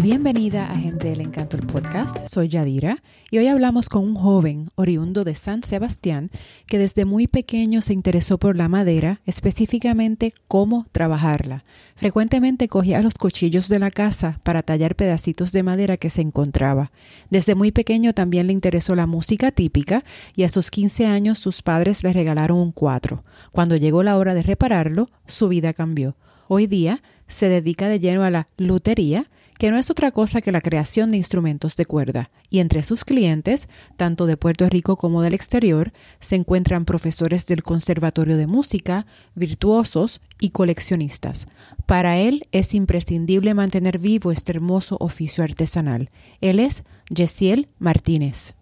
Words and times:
bienvenida 0.00 0.70
a 0.70 0.76
Gente 0.76 1.08
del 1.08 1.22
Encanto 1.22 1.56
el 1.56 1.66
podcast. 1.66 2.28
Soy 2.28 2.48
Yadira 2.48 3.02
y 3.30 3.38
hoy 3.38 3.48
hablamos 3.48 3.88
con 3.88 4.04
un 4.04 4.14
joven 4.14 4.68
oriundo 4.76 5.24
de 5.24 5.34
San 5.34 5.62
Sebastián 5.62 6.30
que 6.66 6.78
desde 6.78 7.04
muy 7.04 7.26
pequeño 7.26 7.82
se 7.82 7.94
interesó 7.94 8.38
por 8.38 8.54
la 8.54 8.68
madera, 8.68 9.20
específicamente 9.26 10.34
cómo 10.46 10.86
trabajarla. 10.92 11.64
Frecuentemente 11.96 12.68
cogía 12.68 13.02
los 13.02 13.14
cuchillos 13.14 13.68
de 13.68 13.78
la 13.78 13.90
casa 13.90 14.40
para 14.44 14.62
tallar 14.62 14.94
pedacitos 14.94 15.50
de 15.52 15.62
madera 15.64 15.96
que 15.96 16.10
se 16.10 16.20
encontraba. 16.20 16.92
Desde 17.30 17.54
muy 17.54 17.72
pequeño 17.72 18.12
también 18.12 18.46
le 18.46 18.52
interesó 18.52 18.94
la 18.94 19.06
música 19.06 19.50
típica 19.50 20.04
y 20.36 20.44
a 20.44 20.48
sus 20.48 20.70
15 20.70 21.06
años 21.06 21.38
sus 21.40 21.62
padres 21.62 22.04
le 22.04 22.12
regalaron 22.12 22.58
un 22.58 22.72
cuatro. 22.72 23.24
Cuando 23.50 23.74
llegó 23.74 24.02
la 24.02 24.16
hora 24.16 24.34
de 24.34 24.42
repararlo, 24.42 25.10
su 25.26 25.48
vida 25.48 25.72
cambió. 25.72 26.14
Hoy 26.46 26.66
día 26.66 27.02
se 27.26 27.48
dedica 27.48 27.88
de 27.88 28.00
lleno 28.00 28.22
a 28.22 28.30
la 28.30 28.46
lutería 28.56 29.28
que 29.58 29.72
no 29.72 29.76
es 29.76 29.90
otra 29.90 30.12
cosa 30.12 30.40
que 30.40 30.52
la 30.52 30.60
creación 30.60 31.10
de 31.10 31.16
instrumentos 31.16 31.76
de 31.76 31.84
cuerda, 31.84 32.30
y 32.48 32.60
entre 32.60 32.84
sus 32.84 33.04
clientes, 33.04 33.68
tanto 33.96 34.26
de 34.26 34.36
Puerto 34.36 34.68
Rico 34.68 34.96
como 34.96 35.20
del 35.20 35.34
exterior, 35.34 35.92
se 36.20 36.36
encuentran 36.36 36.84
profesores 36.84 37.44
del 37.46 37.64
Conservatorio 37.64 38.36
de 38.36 38.46
Música, 38.46 39.06
virtuosos 39.34 40.20
y 40.40 40.50
coleccionistas. 40.50 41.48
Para 41.86 42.18
él 42.18 42.46
es 42.52 42.72
imprescindible 42.72 43.52
mantener 43.52 43.98
vivo 43.98 44.30
este 44.30 44.52
hermoso 44.52 44.96
oficio 45.00 45.42
artesanal. 45.42 46.10
Él 46.40 46.60
es 46.60 46.84
Yesiel 47.10 47.68
Martínez. 47.78 48.54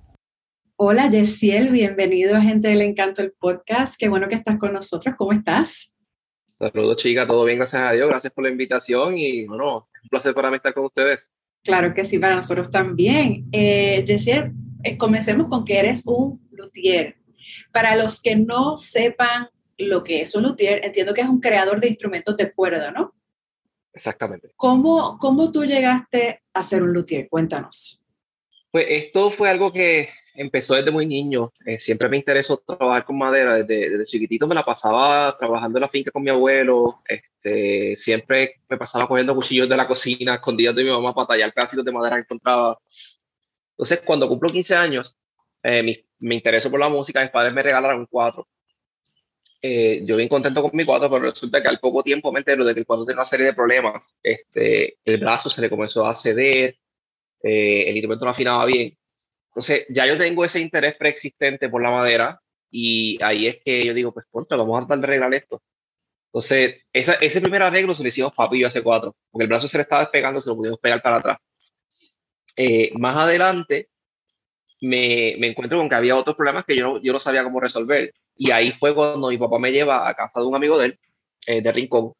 Hola 0.76 1.10
Yesiel, 1.10 1.70
bienvenido 1.70 2.36
a 2.36 2.40
Gente 2.40 2.68
del 2.68 2.82
Encanto 2.82 3.22
el 3.22 3.32
podcast. 3.32 3.96
Qué 3.98 4.08
bueno 4.08 4.28
que 4.28 4.34
estás 4.34 4.58
con 4.58 4.72
nosotros. 4.72 5.14
¿Cómo 5.16 5.32
estás? 5.32 5.95
Saludos, 6.58 6.96
chicas, 6.96 7.26
todo 7.26 7.44
bien, 7.44 7.58
gracias 7.58 7.82
a 7.82 7.92
Dios. 7.92 8.08
Gracias 8.08 8.32
por 8.32 8.44
la 8.44 8.50
invitación 8.50 9.16
y 9.16 9.46
bueno, 9.46 9.88
un 10.02 10.08
placer 10.08 10.34
para 10.34 10.50
mí 10.50 10.56
estar 10.56 10.72
con 10.72 10.86
ustedes. 10.86 11.28
Claro 11.62 11.92
que 11.92 12.04
sí, 12.04 12.18
para 12.18 12.36
nosotros 12.36 12.70
también. 12.70 13.46
Eh, 13.52 14.04
eh, 14.82 14.96
comencemos 14.96 15.48
con 15.48 15.64
que 15.64 15.78
eres 15.78 16.04
un 16.06 16.40
luthier. 16.52 17.16
Para 17.72 17.94
los 17.96 18.22
que 18.22 18.36
no 18.36 18.76
sepan 18.76 19.48
lo 19.76 20.02
que 20.02 20.22
es 20.22 20.34
un 20.34 20.44
luthier, 20.44 20.84
entiendo 20.84 21.12
que 21.12 21.20
es 21.20 21.28
un 21.28 21.40
creador 21.40 21.80
de 21.80 21.88
instrumentos 21.88 22.36
de 22.36 22.50
cuerda, 22.52 22.90
¿no? 22.90 23.14
Exactamente. 23.92 24.52
¿Cómo, 24.56 25.18
cómo 25.18 25.52
tú 25.52 25.64
llegaste 25.64 26.42
a 26.54 26.62
ser 26.62 26.82
un 26.82 26.92
luthier? 26.92 27.28
Cuéntanos. 27.28 28.04
Pues 28.70 28.86
esto 28.88 29.30
fue 29.30 29.50
algo 29.50 29.72
que 29.72 30.08
empezó 30.36 30.74
desde 30.74 30.90
muy 30.90 31.06
niño. 31.06 31.52
Eh, 31.64 31.78
siempre 31.78 32.08
me 32.08 32.16
interesó 32.16 32.58
trabajar 32.58 33.04
con 33.04 33.18
madera. 33.18 33.56
Desde, 33.56 33.90
desde, 33.90 34.04
chiquitito 34.04 34.46
me 34.46 34.54
la 34.54 34.64
pasaba 34.64 35.36
trabajando 35.38 35.78
en 35.78 35.82
la 35.82 35.88
finca 35.88 36.10
con 36.10 36.22
mi 36.22 36.30
abuelo. 36.30 37.02
Este, 37.08 37.96
siempre 37.96 38.60
me 38.68 38.76
pasaba 38.76 39.08
cogiendo 39.08 39.34
cuchillos 39.34 39.68
de 39.68 39.76
la 39.76 39.88
cocina, 39.88 40.34
escondidos 40.34 40.76
de 40.76 40.84
mi 40.84 40.90
mamá 40.90 41.14
para 41.14 41.28
tallar 41.28 41.52
pedacitos 41.52 41.84
de 41.84 41.92
madera 41.92 42.16
que 42.16 42.22
encontraba. 42.22 42.78
Entonces, 43.70 44.00
cuando 44.04 44.28
cumplo 44.28 44.50
15 44.50 44.74
años, 44.74 45.16
eh, 45.62 45.82
mi, 45.82 45.98
me 46.20 46.34
interesó 46.36 46.70
por 46.70 46.80
la 46.80 46.88
música. 46.88 47.22
Mis 47.22 47.30
padres 47.30 47.52
me 47.52 47.62
regalaron 47.62 48.00
un 48.00 48.06
cuatro. 48.06 48.48
Eh, 49.62 50.02
yo 50.04 50.16
bien 50.16 50.28
contento 50.28 50.62
con 50.62 50.70
mi 50.74 50.84
cuatro, 50.84 51.10
pero 51.10 51.24
resulta 51.24 51.62
que 51.62 51.68
al 51.68 51.80
poco 51.80 52.02
tiempo 52.02 52.30
me 52.30 52.40
entero 52.40 52.64
de 52.64 52.74
que 52.74 52.80
el 52.80 52.86
cuatro 52.86 53.04
tiene 53.04 53.18
una 53.18 53.26
serie 53.26 53.46
de 53.46 53.54
problemas. 53.54 54.16
Este, 54.22 54.98
el 55.04 55.18
brazo 55.18 55.50
se 55.50 55.60
le 55.60 55.70
comenzó 55.70 56.06
a 56.06 56.14
ceder, 56.14 56.76
el 57.42 57.96
instrumento 57.96 58.24
no 58.24 58.30
afinaba 58.32 58.64
bien 58.64 58.96
entonces, 59.56 59.86
ya 59.88 60.06
yo 60.06 60.18
tengo 60.18 60.44
ese 60.44 60.60
interés 60.60 60.96
preexistente 60.96 61.70
por 61.70 61.80
la 61.82 61.90
madera 61.90 62.38
y 62.70 63.18
ahí 63.22 63.46
es 63.46 63.56
que 63.64 63.86
yo 63.86 63.94
digo, 63.94 64.12
pues, 64.12 64.26
ponte, 64.30 64.54
vamos 64.54 64.76
a 64.76 64.86
tratar 64.86 64.98
de 64.98 65.06
arreglar 65.06 65.32
esto. 65.32 65.62
Entonces, 66.26 66.82
ese 66.92 67.40
primer 67.40 67.62
arreglo 67.62 67.94
se 67.94 68.02
lo 68.02 68.08
hicimos 68.10 68.34
papi 68.34 68.64
hace 68.64 68.82
cuatro, 68.82 69.16
porque 69.30 69.44
el 69.44 69.48
brazo 69.48 69.66
se 69.66 69.78
le 69.78 69.84
estaba 69.84 70.02
despegando, 70.02 70.42
se 70.42 70.50
lo 70.50 70.56
pudimos 70.56 70.78
pegar 70.78 71.00
para 71.00 71.16
atrás. 71.16 71.38
Eh, 72.54 72.92
más 72.98 73.16
adelante, 73.16 73.88
me, 74.82 75.36
me, 75.38 75.46
encuentro 75.46 75.78
con 75.78 75.88
que 75.88 75.94
había 75.94 76.16
otros 76.16 76.36
problemas 76.36 76.66
que 76.66 76.76
yo 76.76 76.82
no, 76.84 77.00
yo 77.00 77.14
no 77.14 77.18
sabía 77.18 77.42
cómo 77.42 77.58
resolver. 77.58 78.12
Y 78.34 78.50
ahí 78.50 78.72
fue 78.72 78.94
cuando 78.94 79.30
mi 79.30 79.38
papá 79.38 79.58
me 79.58 79.72
lleva 79.72 80.06
a 80.06 80.14
casa 80.14 80.40
de 80.40 80.46
un 80.46 80.54
amigo 80.54 80.78
de 80.78 80.86
él, 80.86 80.98
eh, 81.46 81.62
de 81.62 81.72
Rincón. 81.72 82.12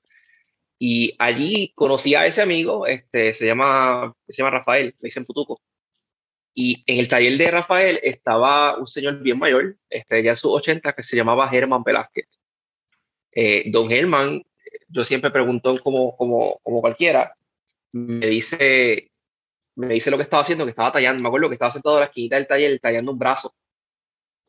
Y 0.78 1.14
allí 1.18 1.72
conocí 1.74 2.14
a 2.14 2.24
ese 2.24 2.40
amigo, 2.40 2.86
este, 2.86 3.34
se, 3.34 3.44
llama, 3.44 4.14
se 4.26 4.38
llama 4.38 4.52
Rafael, 4.58 4.94
me 5.00 5.08
dicen 5.08 5.26
Putuco. 5.26 5.60
Y 6.58 6.82
en 6.86 7.00
el 7.00 7.06
taller 7.06 7.36
de 7.36 7.50
Rafael 7.50 8.00
estaba 8.02 8.78
un 8.78 8.86
señor 8.86 9.20
bien 9.20 9.38
mayor, 9.38 9.76
este, 9.90 10.22
ya 10.22 10.30
en 10.30 10.36
sus 10.38 10.52
80, 10.52 10.94
que 10.94 11.02
se 11.02 11.14
llamaba 11.14 11.50
Germán 11.50 11.82
Velázquez. 11.82 12.26
Eh, 13.32 13.64
don 13.70 13.90
Germán, 13.90 14.42
yo 14.88 15.04
siempre 15.04 15.30
pregunto 15.30 15.78
como, 15.82 16.16
como, 16.16 16.58
como 16.62 16.80
cualquiera, 16.80 17.36
me 17.92 18.26
dice, 18.26 19.12
me 19.74 19.88
dice 19.88 20.10
lo 20.10 20.16
que 20.16 20.22
estaba 20.22 20.40
haciendo, 20.40 20.64
que 20.64 20.70
estaba 20.70 20.92
tallando, 20.92 21.22
me 21.22 21.28
acuerdo 21.28 21.48
que 21.50 21.56
estaba 21.56 21.70
sentado 21.70 21.96
en 21.96 22.00
la 22.00 22.06
esquinita 22.06 22.36
del 22.36 22.46
taller 22.46 22.80
tallando 22.80 23.12
un 23.12 23.18
brazo. 23.18 23.54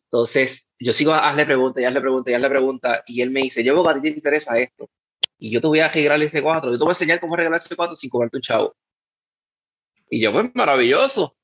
Entonces, 0.06 0.69
yo 0.79 0.94
sigo 0.94 1.12
a 1.12 1.29
hazle 1.29 1.45
preguntas, 1.45 1.84
y 1.84 1.85
hazle 1.85 2.00
preguntas, 2.00 2.31
y 2.31 2.35
hazle 2.35 2.50
preguntas, 2.50 3.03
y 3.06 3.22
él 3.22 3.31
me 3.31 3.41
dice, 3.41 3.66
yo 3.66 3.74
veo 3.74 3.89
a 3.89 3.95
ti 3.95 4.00
te 4.00 4.07
interesa 4.07 4.57
esto, 4.57 4.89
y 5.38 5.51
yo 5.51 5.59
te 5.59 5.68
voy 5.68 5.81
a 5.81 5.88
arreglar 5.88 6.22
ese 6.22 6.41
cuatro, 6.41 6.72
yo 6.72 6.78
te 6.78 6.84
voy 6.85 6.91
a 6.91 6.94
enseñar 6.94 7.19
cómo 7.19 7.34
arreglar 7.34 7.57
ese 7.57 7.75
cuatro 7.75 7.97
sin 7.97 8.09
cobrarte 8.09 8.38
un 8.38 8.44
chavo. 8.44 8.75
Y 10.09 10.22
yo, 10.22 10.31
pues, 10.31 10.56
maravilloso. 10.56 11.35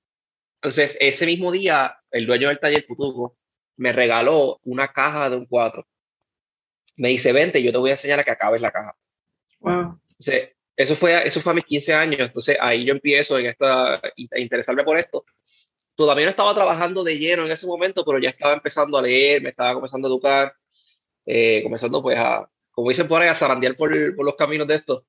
Entonces, 0.63 0.97
ese 1.01 1.25
mismo 1.25 1.51
día, 1.51 1.97
el 2.09 2.25
dueño 2.25 2.47
del 2.47 2.57
taller 2.57 2.85
Putuco 2.87 3.35
me 3.75 3.91
regaló 3.91 4.61
una 4.63 4.87
caja 4.93 5.29
de 5.29 5.35
un 5.35 5.45
4. 5.45 5.85
Me 6.95 7.09
dice, 7.09 7.33
vente, 7.33 7.61
yo 7.61 7.73
te 7.73 7.79
voy 7.79 7.89
a 7.89 7.93
enseñar 7.93 8.21
a 8.21 8.23
que 8.23 8.31
acabes 8.31 8.61
la 8.61 8.71
caja. 8.71 8.95
Wow. 9.59 9.99
Entonces, 10.11 10.51
eso 10.77 10.95
fue, 10.95 11.27
eso 11.27 11.41
fue 11.41 11.51
a 11.51 11.55
mis 11.55 11.65
15 11.65 11.93
años. 11.93 12.19
Entonces, 12.21 12.55
ahí 12.61 12.85
yo 12.85 12.93
empiezo 12.93 13.37
en 13.37 13.47
esta, 13.47 13.95
a 13.95 14.39
interesarme 14.39 14.85
por 14.85 14.97
esto. 14.97 15.25
Todavía 15.95 16.23
no 16.23 16.31
estaba 16.31 16.55
trabajando 16.55 17.03
de 17.03 17.19
lleno 17.19 17.45
en 17.45 17.51
ese 17.51 17.67
momento, 17.67 18.05
pero 18.05 18.19
ya 18.19 18.29
estaba 18.29 18.53
empezando 18.53 18.97
a 18.97 19.01
leer, 19.01 19.41
me 19.41 19.49
estaba 19.49 19.73
comenzando 19.73 20.07
a 20.07 20.11
educar, 20.11 20.53
eh, 21.25 21.61
comenzando 21.61 22.01
pues 22.01 22.17
a, 22.17 22.49
como 22.71 22.87
dicen 22.87 23.09
por 23.09 23.21
ahí, 23.21 23.27
a 23.27 23.35
zarandear 23.35 23.75
por, 23.75 24.15
por 24.15 24.25
los 24.25 24.37
caminos 24.37 24.67
de 24.67 24.75
esto. 24.75 25.05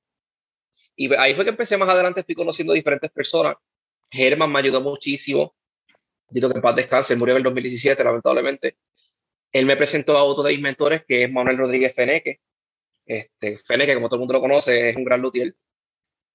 Y 0.97 1.15
ahí 1.15 1.37
fue 1.37 1.45
que 1.45 1.51
empecé 1.51 1.77
más 1.77 1.89
adelante, 1.89 2.25
fui 2.25 2.35
conociendo 2.35 2.73
diferentes 2.73 3.13
personas 3.13 3.55
Germán 4.11 4.53
me 4.53 4.61
ayudó 4.61 4.81
muchísimo. 4.81 5.55
Dito 6.29 6.49
que 6.49 6.57
en 6.57 6.63
paz 6.63 6.77
descanse, 6.77 7.17
murió 7.17 7.35
en 7.35 7.39
el 7.39 7.45
2017, 7.45 8.03
lamentablemente. 8.03 8.77
Él 9.53 9.67
me 9.67 9.77
presentó 9.77 10.17
a 10.17 10.25
otro 10.25 10.43
de 10.43 10.53
mis 10.53 10.63
mentores, 10.63 11.05
que 11.07 11.25
es 11.25 11.33
Manuel 11.33 11.59
Rodríguez 11.59 11.95
Feneque. 11.95 12.41
Este, 13.07 13.59
Feneque, 13.59 13.95
como 13.95 14.09
todo 14.09 14.17
el 14.17 14.21
mundo 14.21 14.35
lo 14.35 14.41
conoce, 14.41 14.91
es 14.91 14.97
un 14.97 15.05
gran 15.05 15.21
luthier. 15.21 15.55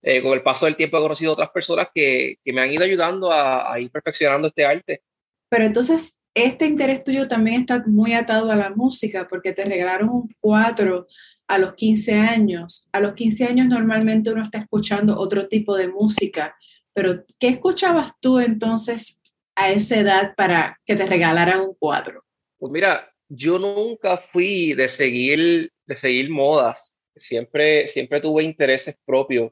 Eh, 0.02 0.22
con 0.22 0.34
el 0.34 0.42
paso 0.42 0.66
del 0.66 0.78
tiempo 0.78 0.98
he 0.98 1.02
conocido 1.02 1.34
otras 1.34 1.50
personas 1.50 1.90
que, 1.94 2.38
que 2.44 2.54
me 2.54 2.62
han 2.62 2.72
ido 2.72 2.84
ayudando 2.84 3.32
a, 3.32 3.74
a, 3.74 3.80
ir 3.80 3.92
perfeccionando 3.92 4.48
este 4.48 4.64
arte. 4.64 5.04
Pero 5.50 5.66
entonces, 5.66 6.18
este 6.34 6.66
interés 6.66 7.04
tuyo 7.04 7.28
también 7.28 7.62
está 7.62 7.84
muy 7.86 8.14
atado 8.14 8.50
a 8.52 8.56
la 8.56 8.70
música, 8.70 9.28
porque 9.28 9.52
te 9.52 9.66
regalaron 9.66 10.10
un 10.10 10.36
cuatro 10.40 11.08
a 11.50 11.58
los 11.58 11.74
15 11.74 12.14
años. 12.14 12.88
A 12.94 13.02
los 13.02 13.16
15 13.16 13.46
años 13.46 13.68
normalmente 13.68 14.32
uno 14.32 14.44
está 14.44 14.60
escuchando 14.60 15.20
otro 15.20 15.48
tipo 15.48 15.76
de 15.76 15.88
música. 15.90 16.56
Pero, 17.02 17.24
¿qué 17.40 17.48
escuchabas 17.48 18.12
tú 18.20 18.40
entonces 18.40 19.22
a 19.56 19.72
esa 19.72 19.98
edad 19.98 20.36
para 20.36 20.82
que 20.86 20.98
te 20.98 21.06
regalaran 21.06 21.62
un 21.62 21.74
cuadro? 21.74 22.26
Pues 22.58 22.74
mira, 22.74 23.10
yo 23.30 23.58
nunca 23.58 24.18
fui 24.18 24.74
de 24.74 24.90
seguir, 24.90 25.72
de 25.86 25.96
seguir 25.96 26.30
modas. 26.30 26.98
Siempre, 27.16 27.88
siempre 27.88 28.20
tuve 28.20 28.44
intereses 28.44 28.98
propios. 29.06 29.50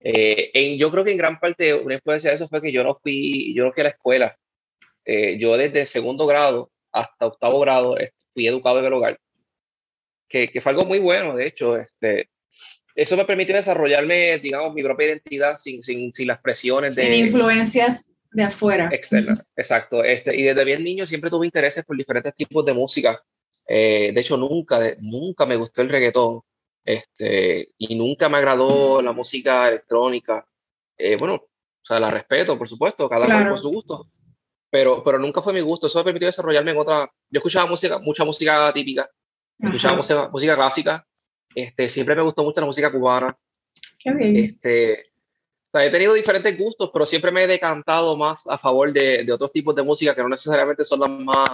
Eh, 0.00 0.50
en, 0.54 0.76
yo 0.76 0.90
creo 0.90 1.04
que 1.04 1.12
en 1.12 1.18
gran 1.18 1.38
parte 1.38 1.72
una 1.72 1.94
influencia 1.94 2.30
de 2.30 2.34
eso 2.34 2.48
fue 2.48 2.60
que 2.60 2.72
yo 2.72 2.82
no 2.82 2.98
fui, 3.00 3.54
yo 3.54 3.64
no 3.64 3.72
fui 3.72 3.82
a 3.82 3.84
la 3.84 3.90
escuela. 3.90 4.36
Eh, 5.04 5.38
yo 5.38 5.56
desde 5.56 5.86
segundo 5.86 6.26
grado 6.26 6.72
hasta 6.90 7.26
octavo 7.26 7.60
grado 7.60 7.96
fui 8.34 8.48
educado 8.48 8.80
en 8.80 8.86
el 8.86 8.92
hogar, 8.92 9.20
que, 10.28 10.50
que 10.50 10.60
fue 10.60 10.72
algo 10.72 10.84
muy 10.84 10.98
bueno, 10.98 11.36
de 11.36 11.46
hecho. 11.46 11.76
Este, 11.76 12.28
eso 12.96 13.14
me 13.14 13.26
permitió 13.26 13.54
desarrollarme, 13.54 14.38
digamos, 14.38 14.72
mi 14.72 14.82
propia 14.82 15.08
identidad 15.08 15.58
sin, 15.58 15.82
sin, 15.82 16.14
sin 16.14 16.26
las 16.26 16.40
presiones 16.40 16.94
de... 16.94 17.02
Sin 17.02 17.26
influencias 17.26 18.10
de 18.32 18.42
afuera. 18.42 18.88
Externas, 18.90 19.44
exacto. 19.54 20.02
Este, 20.02 20.34
y 20.34 20.42
desde 20.42 20.64
bien 20.64 20.82
niño 20.82 21.06
siempre 21.06 21.28
tuve 21.28 21.44
intereses 21.44 21.84
por 21.84 21.94
diferentes 21.94 22.34
tipos 22.34 22.64
de 22.64 22.72
música. 22.72 23.22
Eh, 23.68 24.12
de 24.14 24.20
hecho, 24.20 24.38
nunca, 24.38 24.80
nunca 25.00 25.44
me 25.44 25.56
gustó 25.56 25.82
el 25.82 25.90
reggaetón. 25.90 26.40
Este, 26.82 27.68
y 27.76 27.96
nunca 27.96 28.30
me 28.30 28.38
agradó 28.38 29.02
la 29.02 29.12
música 29.12 29.68
electrónica. 29.68 30.46
Eh, 30.96 31.16
bueno, 31.18 31.34
o 31.34 31.84
sea, 31.84 32.00
la 32.00 32.10
respeto, 32.10 32.56
por 32.56 32.68
supuesto, 32.68 33.10
cada 33.10 33.26
uno 33.26 33.50
por 33.50 33.58
su 33.58 33.68
gusto. 33.68 34.06
Pero, 34.70 35.04
pero 35.04 35.18
nunca 35.18 35.42
fue 35.42 35.52
mi 35.52 35.60
gusto. 35.60 35.86
Eso 35.86 35.98
me 35.98 36.04
permitió 36.04 36.28
desarrollarme 36.28 36.70
en 36.70 36.78
otra... 36.78 37.10
Yo 37.28 37.38
escuchaba 37.40 37.68
música, 37.68 37.98
mucha 37.98 38.24
música 38.24 38.72
típica. 38.72 39.10
Escuchaba 39.58 39.96
música, 39.96 40.30
música 40.32 40.54
clásica 40.54 41.06
este, 41.56 41.88
siempre 41.88 42.14
me 42.14 42.22
gustó 42.22 42.44
mucho 42.44 42.60
la 42.60 42.66
música 42.66 42.92
cubana. 42.92 43.36
Qué 43.98 44.12
bien. 44.12 44.36
Este, 44.36 45.06
he 45.72 45.90
tenido 45.90 46.14
diferentes 46.14 46.56
gustos, 46.56 46.90
pero 46.92 47.06
siempre 47.06 47.32
me 47.32 47.44
he 47.44 47.46
decantado 47.46 48.16
más 48.16 48.46
a 48.46 48.58
favor 48.58 48.92
de, 48.92 49.24
de, 49.24 49.32
otros 49.32 49.52
tipos 49.52 49.74
de 49.74 49.82
música 49.82 50.14
que 50.14 50.22
no 50.22 50.28
necesariamente 50.28 50.84
son 50.84 51.00
las 51.00 51.10
más, 51.10 51.48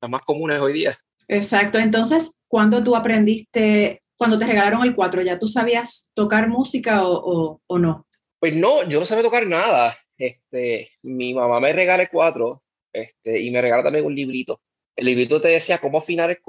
las 0.00 0.10
más 0.10 0.22
comunes 0.22 0.60
hoy 0.60 0.74
día. 0.74 0.98
Exacto. 1.28 1.78
Entonces, 1.78 2.38
¿cuándo 2.46 2.84
tú 2.84 2.94
aprendiste, 2.94 4.02
cuando 4.16 4.38
te 4.38 4.46
regalaron 4.46 4.82
el 4.82 4.94
4, 4.94 5.22
ya 5.22 5.38
tú 5.38 5.48
sabías 5.48 6.10
tocar 6.14 6.48
música 6.48 7.06
o, 7.06 7.14
o, 7.14 7.60
o 7.66 7.78
no? 7.78 8.06
Pues 8.38 8.54
no, 8.54 8.86
yo 8.88 9.00
no 9.00 9.06
sabía 9.06 9.24
tocar 9.24 9.46
nada. 9.46 9.96
Este, 10.18 10.90
mi 11.02 11.34
mamá 11.34 11.60
me 11.60 11.72
regala 11.72 12.02
el 12.02 12.08
cuatro 12.10 12.62
este, 12.92 13.40
y 13.40 13.50
me 13.50 13.60
regala 13.60 13.82
también 13.82 14.04
un 14.04 14.14
librito. 14.14 14.60
El 14.94 15.06
librito 15.06 15.40
te 15.40 15.48
decía 15.48 15.78
cómo 15.78 15.98
afinar 15.98 16.30
el 16.30 16.40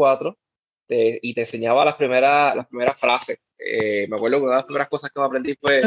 cuatro 0.87 1.19
y 1.21 1.33
te 1.33 1.41
enseñaba 1.41 1.85
las 1.85 1.95
primeras, 1.95 2.55
las 2.55 2.67
primeras 2.67 2.99
frases. 2.99 3.39
Eh, 3.57 4.07
me 4.09 4.15
acuerdo 4.15 4.37
que 4.37 4.43
una 4.43 4.51
de 4.51 4.57
las 4.57 4.65
primeras 4.65 4.89
cosas 4.89 5.11
que 5.11 5.19
me 5.19 5.25
aprendí 5.25 5.55
fue... 5.55 5.81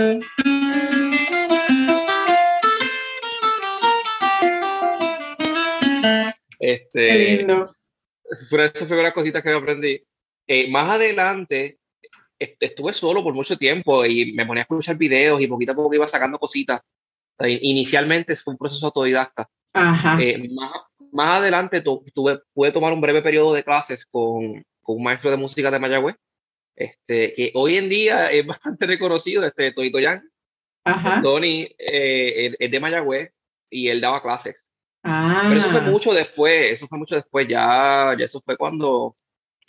Este, 6.59 7.03
Qué 7.03 7.37
lindo. 7.37 7.75
Fueron 8.49 8.71
esas 8.75 8.87
primeras 8.87 9.15
cositas 9.15 9.43
que 9.43 9.49
me 9.49 9.57
aprendí. 9.57 10.03
Eh, 10.47 10.71
más 10.71 10.91
adelante 10.91 11.79
estuve 12.39 12.93
solo 12.95 13.23
por 13.23 13.35
mucho 13.35 13.57
tiempo 13.57 14.05
y 14.05 14.33
me 14.33 14.47
ponía 14.47 14.63
a 14.63 14.65
escuchar 14.65 14.97
videos 14.97 15.41
y 15.41 15.47
poquito 15.47 15.73
a 15.73 15.75
poco 15.75 15.95
iba 15.95 16.09
sacando 16.09 16.39
cositas. 16.39 16.81
Inicialmente 17.39 18.37
fue 18.37 18.53
un 18.53 18.59
proceso 18.59 18.87
autodidacta. 18.87 19.49
Ajá. 19.73 20.21
Eh, 20.21 20.49
más, 20.53 20.73
más, 21.13 21.39
adelante 21.39 21.81
tuve, 21.81 22.41
pude 22.53 22.73
tomar 22.73 22.93
un 22.93 23.01
breve 23.01 23.23
periodo 23.23 23.55
de 23.55 23.65
clases 23.65 24.05
con, 24.07 24.63
un 24.93 25.03
maestro 25.03 25.31
de 25.31 25.37
música 25.37 25.71
de 25.71 25.79
Mayagüez, 25.79 26.17
este, 26.77 27.35
que 27.35 27.53
hoy 27.55 27.77
en 27.77 27.89
día 27.89 28.31
es 28.31 28.47
bastante 28.47 28.87
reconocido, 28.87 29.45
este 29.45 29.73
Toito 29.73 29.99
Yang. 29.99 30.23
Ajá. 30.85 31.21
Tony 31.21 31.69
eh, 31.79 32.55
es 32.59 32.71
de 32.71 32.81
Mayagüez 32.81 33.33
y 33.69 33.89
él 33.89 34.01
daba 34.01 34.23
clases. 34.23 34.67
Ah. 35.03 35.47
Pero 35.49 35.61
eso 35.61 35.71
fue 35.71 35.81
mucho 35.83 36.13
después, 36.13 36.73
eso 36.73 36.87
fue 36.87 36.99
mucho 36.99 37.15
después, 37.15 37.47
ya, 37.49 38.15
ya 38.19 38.25
eso 38.25 38.41
fue 38.45 38.57
cuando, 38.57 39.17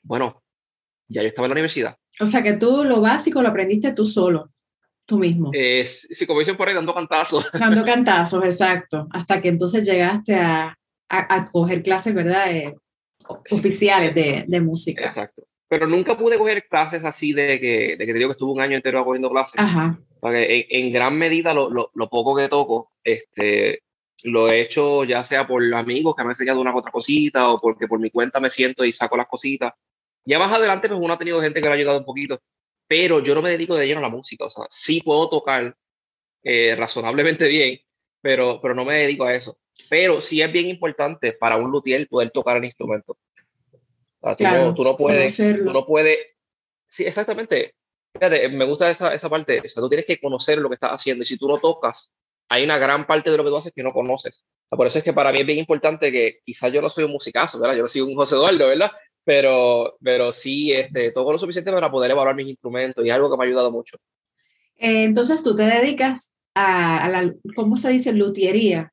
bueno, 0.04 0.42
ya 1.08 1.22
yo 1.22 1.28
estaba 1.28 1.46
en 1.46 1.50
la 1.52 1.54
universidad. 1.54 1.98
O 2.20 2.26
sea 2.26 2.42
que 2.44 2.54
tú 2.54 2.84
lo 2.84 3.02
básico 3.02 3.42
lo 3.42 3.50
aprendiste 3.50 3.94
tú 3.94 4.06
solo, 4.06 4.52
tú 5.06 5.18
mismo. 5.18 5.52
Eh, 5.54 5.86
sí, 5.88 6.26
como 6.26 6.40
dicen 6.40 6.58
por 6.58 6.68
ahí, 6.68 6.76
dando 6.76 6.94
cantazos. 6.94 7.50
Dando 7.54 7.84
cantazos, 7.86 8.44
exacto. 8.44 9.08
Hasta 9.12 9.42
que 9.42 9.50
entonces 9.50 9.88
llegaste 9.88 10.36
a, 10.36 10.78
a, 11.10 11.36
a 11.36 11.46
coger 11.46 11.84
clases, 11.84 12.14
¿verdad? 12.14 12.52
Eh, 12.52 12.76
oficiales 13.50 14.14
de, 14.16 14.46
de, 14.48 14.62
música. 14.62 15.06
Exacto. 15.06 15.44
Pero 15.68 15.88
nunca 15.88 16.18
pude 16.18 16.38
coger 16.38 16.68
clases 16.68 17.04
así 17.06 17.34
de 17.34 17.60
que, 17.60 17.96
de 17.98 18.06
que 18.06 18.14
te 18.14 18.18
digo 18.18 18.30
que 18.30 18.34
estuve 18.34 18.52
un 18.52 18.62
año 18.62 18.76
entero 18.76 19.04
cogiendo 19.06 19.30
clases. 19.30 19.56
Ajá. 19.58 20.00
Porque 20.20 20.68
en, 20.70 20.86
en 20.86 20.94
gran 20.94 21.18
medida 21.18 21.54
lo, 21.54 21.70
lo, 21.70 21.92
lo, 21.94 22.10
poco 22.10 22.36
que 22.36 22.48
toco, 22.48 22.92
este, 23.04 23.82
lo 24.24 24.50
he 24.50 24.62
hecho 24.62 25.04
ya 25.04 25.24
sea 25.24 25.48
por 25.48 25.64
amigos 25.74 26.16
que 26.16 26.24
me 26.24 26.28
han 26.28 26.32
enseñado 26.32 26.62
una 26.62 26.76
otra 26.76 26.92
cosita 26.92 27.50
o 27.50 27.60
porque 27.60 27.88
por 27.88 28.00
mi 28.00 28.10
cuenta 28.12 28.40
me 28.40 28.50
siento 28.50 28.86
y 28.86 28.92
saco 28.92 29.18
las 29.18 29.28
cositas. 29.28 29.74
Ya 30.26 30.38
más 30.38 30.52
adelante, 30.52 30.88
pues 30.88 31.00
uno 31.02 31.14
ha 31.14 31.18
tenido 31.18 31.42
gente 31.42 31.60
que 31.60 31.68
le 31.68 31.74
ha 31.74 31.76
ayudado 31.76 32.00
un 32.00 32.06
poquito, 32.06 32.40
pero 32.88 33.22
yo 33.22 33.34
no 33.34 33.42
me 33.42 33.50
dedico 33.50 33.76
de 33.76 33.88
lleno 33.88 34.00
a 34.00 34.04
la 34.04 34.10
música. 34.10 34.46
O 34.46 34.50
sea, 34.50 34.66
sí 34.70 35.02
puedo 35.02 35.30
tocar 35.30 35.76
eh, 36.44 36.76
razonablemente 36.78 37.48
bien, 37.48 37.80
pero, 38.22 38.60
pero 38.62 38.76
no 38.76 38.86
me 38.86 39.00
dedico 39.00 39.26
a 39.26 39.34
eso. 39.34 39.58
Pero 39.90 40.22
sí 40.22 40.42
es 40.42 40.52
bien 40.52 40.68
importante 40.68 41.34
para 41.34 41.58
un 41.58 41.72
luthier 41.72 42.08
poder 42.08 42.32
tocar 42.32 42.58
el 42.58 42.66
instrumento. 42.66 43.18
O 44.20 44.28
sea, 44.28 44.36
tú, 44.36 44.44
claro, 44.44 44.66
no, 44.66 44.74
tú, 44.74 44.84
no, 44.84 44.96
puedes, 44.96 45.36
tú 45.36 45.72
no 45.72 45.86
puedes. 45.86 46.18
Sí, 46.88 47.04
exactamente. 47.04 47.76
Fíjate, 48.14 48.50
me 48.50 48.66
gusta 48.66 48.90
esa, 48.90 49.14
esa 49.14 49.30
parte. 49.30 49.60
O 49.60 49.70
sea, 49.70 49.82
tú 49.82 49.90
tienes 49.90 50.06
que 50.06 50.20
conocer 50.20 50.58
lo 50.58 50.70
que 50.70 50.76
estás 50.76 50.92
haciendo 50.92 51.24
y 51.24 51.26
si 51.26 51.38
tú 51.38 51.48
no 51.48 51.58
tocas, 51.58 52.14
hay 52.50 52.64
una 52.64 52.78
gran 52.78 53.08
parte 53.08 53.32
de 53.32 53.38
lo 53.38 53.44
que 53.44 53.50
tú 53.50 53.58
haces 53.58 53.74
que 53.74 53.84
no 53.84 53.92
conoces. 53.92 54.44
O 54.66 54.70
sea, 54.70 54.78
por 54.78 54.88
eso 54.88 55.00
es 55.00 55.04
que 55.04 55.14
para 55.14 55.32
mí 55.32 55.40
es 55.40 55.46
bien 55.46 55.60
importante 55.60 56.12
que 56.12 56.40
quizás 56.46 56.72
yo 56.72 56.82
no 56.82 56.90
soy 56.90 57.06
un 57.06 57.12
musicazo, 57.12 57.60
¿verdad? 57.60 57.78
Yo 57.78 57.84
no 57.84 57.88
soy 57.88 58.02
un 58.02 58.16
José 58.16 58.36
Eduardo, 58.36 58.68
¿verdad? 58.68 58.92
Pero, 59.24 59.98
pero 60.04 60.32
sí, 60.34 60.74
este, 60.74 61.12
toco 61.12 61.32
lo 61.32 61.40
suficiente 61.40 61.72
para 61.72 61.90
poder 61.90 62.12
evaluar 62.12 62.36
mis 62.36 62.48
instrumentos 62.48 63.06
y 63.06 63.10
es 63.10 63.16
algo 63.16 63.32
que 63.32 63.38
me 63.38 63.46
ha 63.46 63.48
ayudado 63.48 63.72
mucho. 63.72 63.98
Eh, 64.76 65.04
entonces 65.04 65.42
tú 65.44 65.56
te 65.56 65.64
dedicas 65.64 66.34
a, 66.54 67.06
a, 67.06 67.10
la, 67.10 67.34
¿cómo 67.56 67.78
se 67.78 67.90
dice? 67.90 68.12
Luthiería. 68.12 68.92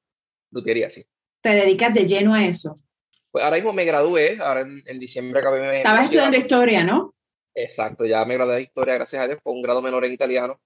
Luthiería, 0.51 0.91
sí. 0.91 1.05
¿Te 1.41 1.51
dedicas 1.51 1.95
de 1.95 2.07
lleno 2.07 2.35
a 2.35 2.45
eso? 2.45 2.77
Pues 3.31 3.45
ahora 3.45 3.57
mismo 3.57 3.73
me 3.73 3.85
gradué, 3.85 4.39
ahora 4.41 4.63
en, 4.63 4.83
en 4.87 4.99
diciembre 4.99 5.41
acabé 5.41 5.79
Estabas 5.79 6.05
estudiando 6.05 6.37
historia, 6.37 6.85
¿no? 6.85 7.15
Exacto, 7.55 8.05
ya 8.07 8.25
me 8.25 8.35
gradué 8.35 8.57
de 8.57 8.63
historia, 8.63 8.95
gracias 8.95 9.23
a 9.23 9.27
Dios, 9.27 9.39
con 9.43 9.57
un 9.57 9.63
grado 9.63 9.83
menor 9.83 10.05
en 10.05 10.13
italiano. 10.13 10.61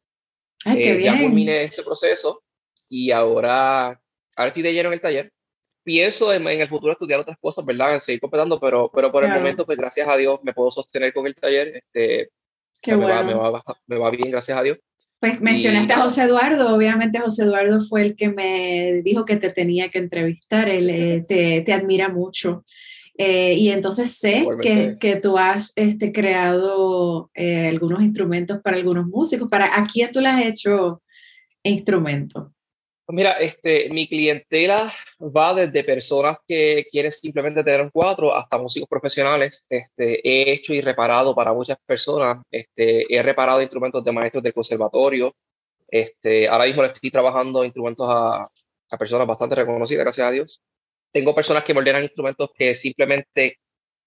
Ay, 0.65 0.77
qué 0.77 0.91
eh, 0.91 0.97
bien. 0.97 1.15
Ya 1.15 1.21
culminé 1.23 1.65
ese 1.65 1.83
proceso 1.83 2.43
y 2.89 3.11
ahora, 3.11 3.87
ahora 4.37 4.49
estoy 4.49 4.63
de 4.63 4.73
lleno 4.73 4.89
en 4.89 4.95
el 4.95 5.01
taller. 5.01 5.33
Pienso 5.83 6.33
en, 6.33 6.47
en 6.47 6.61
el 6.61 6.69
futuro 6.69 6.93
estudiar 6.93 7.19
otras 7.19 7.37
cosas, 7.41 7.65
¿verdad? 7.65 7.95
En 7.95 8.01
seguir 8.01 8.21
completando, 8.21 8.61
pero, 8.61 8.91
pero 8.95 9.11
por 9.11 9.23
Claro. 9.23 9.35
el 9.35 9.41
momento, 9.41 9.67
pues 9.67 9.77
gracias 9.77 10.07
a 10.09 10.17
Dios 10.17 10.39
me 10.45 10.53
puedo 10.53 10.71
sostener 10.71 11.13
con 11.13 11.27
el 11.27 11.35
taller. 11.35 11.77
Este, 11.77 12.31
Qué 12.81 12.97
me, 12.97 13.05
va, 13.07 13.23
bueno. 13.23 13.43
me, 13.43 13.51
va, 13.51 13.65
me 13.87 13.99
va 13.99 14.11
bien, 14.11 14.31
gracias 14.31 14.57
a 14.57 14.63
Dios. 14.63 14.79
Pues 15.23 15.41
mencionaste 15.41 15.93
a. 15.93 16.03
José 16.03 16.25
Eduardo, 16.25 16.75
obviamente 16.75 17.21
José 17.21 17.45
Eduardo 17.45 17.79
fue 17.79 18.03
el 18.03 18.17
que 18.17 18.29
me 18.29 19.03
dijo 19.05 19.25
que 19.25 19.37
te 19.37 19.51
tenía 19.51 19.89
que 19.89 20.01
entrevistar, 20.01 20.69
él 20.69 20.91
eh, 20.91 21.25
te, 21.29 21.61
te 21.61 21.73
admira 21.73 22.09
mucho. 22.09 22.65
Eh, 23.17 23.55
y 23.55 23.69
entonces 23.69 24.19
sé 24.19 24.45
que, 24.61 24.97
que 24.99 25.15
tú 25.15 25.39
has 25.39 25.75
este, 25.77 26.11
creado 26.11 27.31
eh, 27.35 27.69
algunos 27.69 28.03
instrumentos 28.03 28.59
para 28.65 28.77
algunos 28.77 29.07
músicos. 29.07 29.49
¿Para 29.49 29.79
¿A 29.79 29.85
quién 29.85 30.11
tú 30.11 30.21
le 30.21 30.29
has 30.29 30.45
hecho 30.45 31.01
instrumentos? 31.63 32.49
Mira, 33.13 33.33
este, 33.33 33.91
mi 33.91 34.09
clientela 34.09 34.91
va 35.21 35.53
desde 35.53 35.85
personas 35.85 36.39
que 36.49 36.87
quieren 36.91 37.13
simplemente 37.13 37.63
tener 37.63 37.83
un 37.83 37.91
cuatro 37.91 38.35
hasta 38.35 38.57
músicos 38.57 38.89
profesionales. 38.89 39.67
Este, 39.69 40.27
he 40.27 40.51
hecho 40.51 40.73
y 40.73 40.81
reparado 40.81 41.35
para 41.35 41.53
muchas 41.53 41.77
personas. 41.85 42.43
Este, 42.51 43.15
he 43.15 43.23
reparado 43.23 43.61
instrumentos 43.61 44.03
de 44.03 44.13
maestros 44.13 44.43
del 44.43 44.55
conservatorio. 44.55 45.37
Este, 45.89 46.49
ahora 46.49 46.65
mismo 46.65 46.81
le 46.81 46.89
estoy 46.89 47.11
trabajando 47.11 47.67
instrumentos 47.67 48.09
a, 48.09 48.49
a 48.91 48.97
personas 48.99 49.27
bastante 49.27 49.57
reconocidas, 49.57 50.05
gracias 50.05 50.27
a 50.27 50.31
Dios. 50.31 50.63
Tengo 51.11 51.35
personas 51.35 51.65
que 51.65 51.75
me 51.75 51.81
ordenan 51.81 52.05
instrumentos 52.05 52.49
que 52.57 52.75
simplemente 52.75 53.59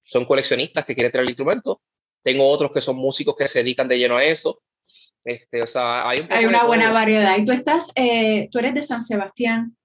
son 0.02 0.26
coleccionistas 0.26 0.84
que 0.84 0.96
quieren 0.96 1.12
tener 1.12 1.26
el 1.26 1.30
instrumento. 1.30 1.80
Tengo 2.24 2.50
otros 2.50 2.72
que 2.72 2.82
son 2.82 2.96
músicos 2.96 3.36
que 3.36 3.48
se 3.48 3.60
dedican 3.60 3.88
de 3.88 4.00
lleno 4.00 4.18
a 4.18 4.26
eso. 4.26 4.64
Este, 5.26 5.62
o 5.64 5.68
sea, 5.68 6.08
hay 6.08 6.20
un 6.22 6.28
Hay 6.30 6.46
una 6.46 6.64
buena 6.66 6.86
todo. 6.86 6.94
variedad. 6.94 7.38
Y 7.38 7.46
tú 7.46 7.52
estás, 7.52 7.92
eh, 7.96 8.48
tú 8.52 8.60
eres 8.60 8.74
de 8.76 8.84
San 8.84 9.02
Sebastián. 9.02 9.76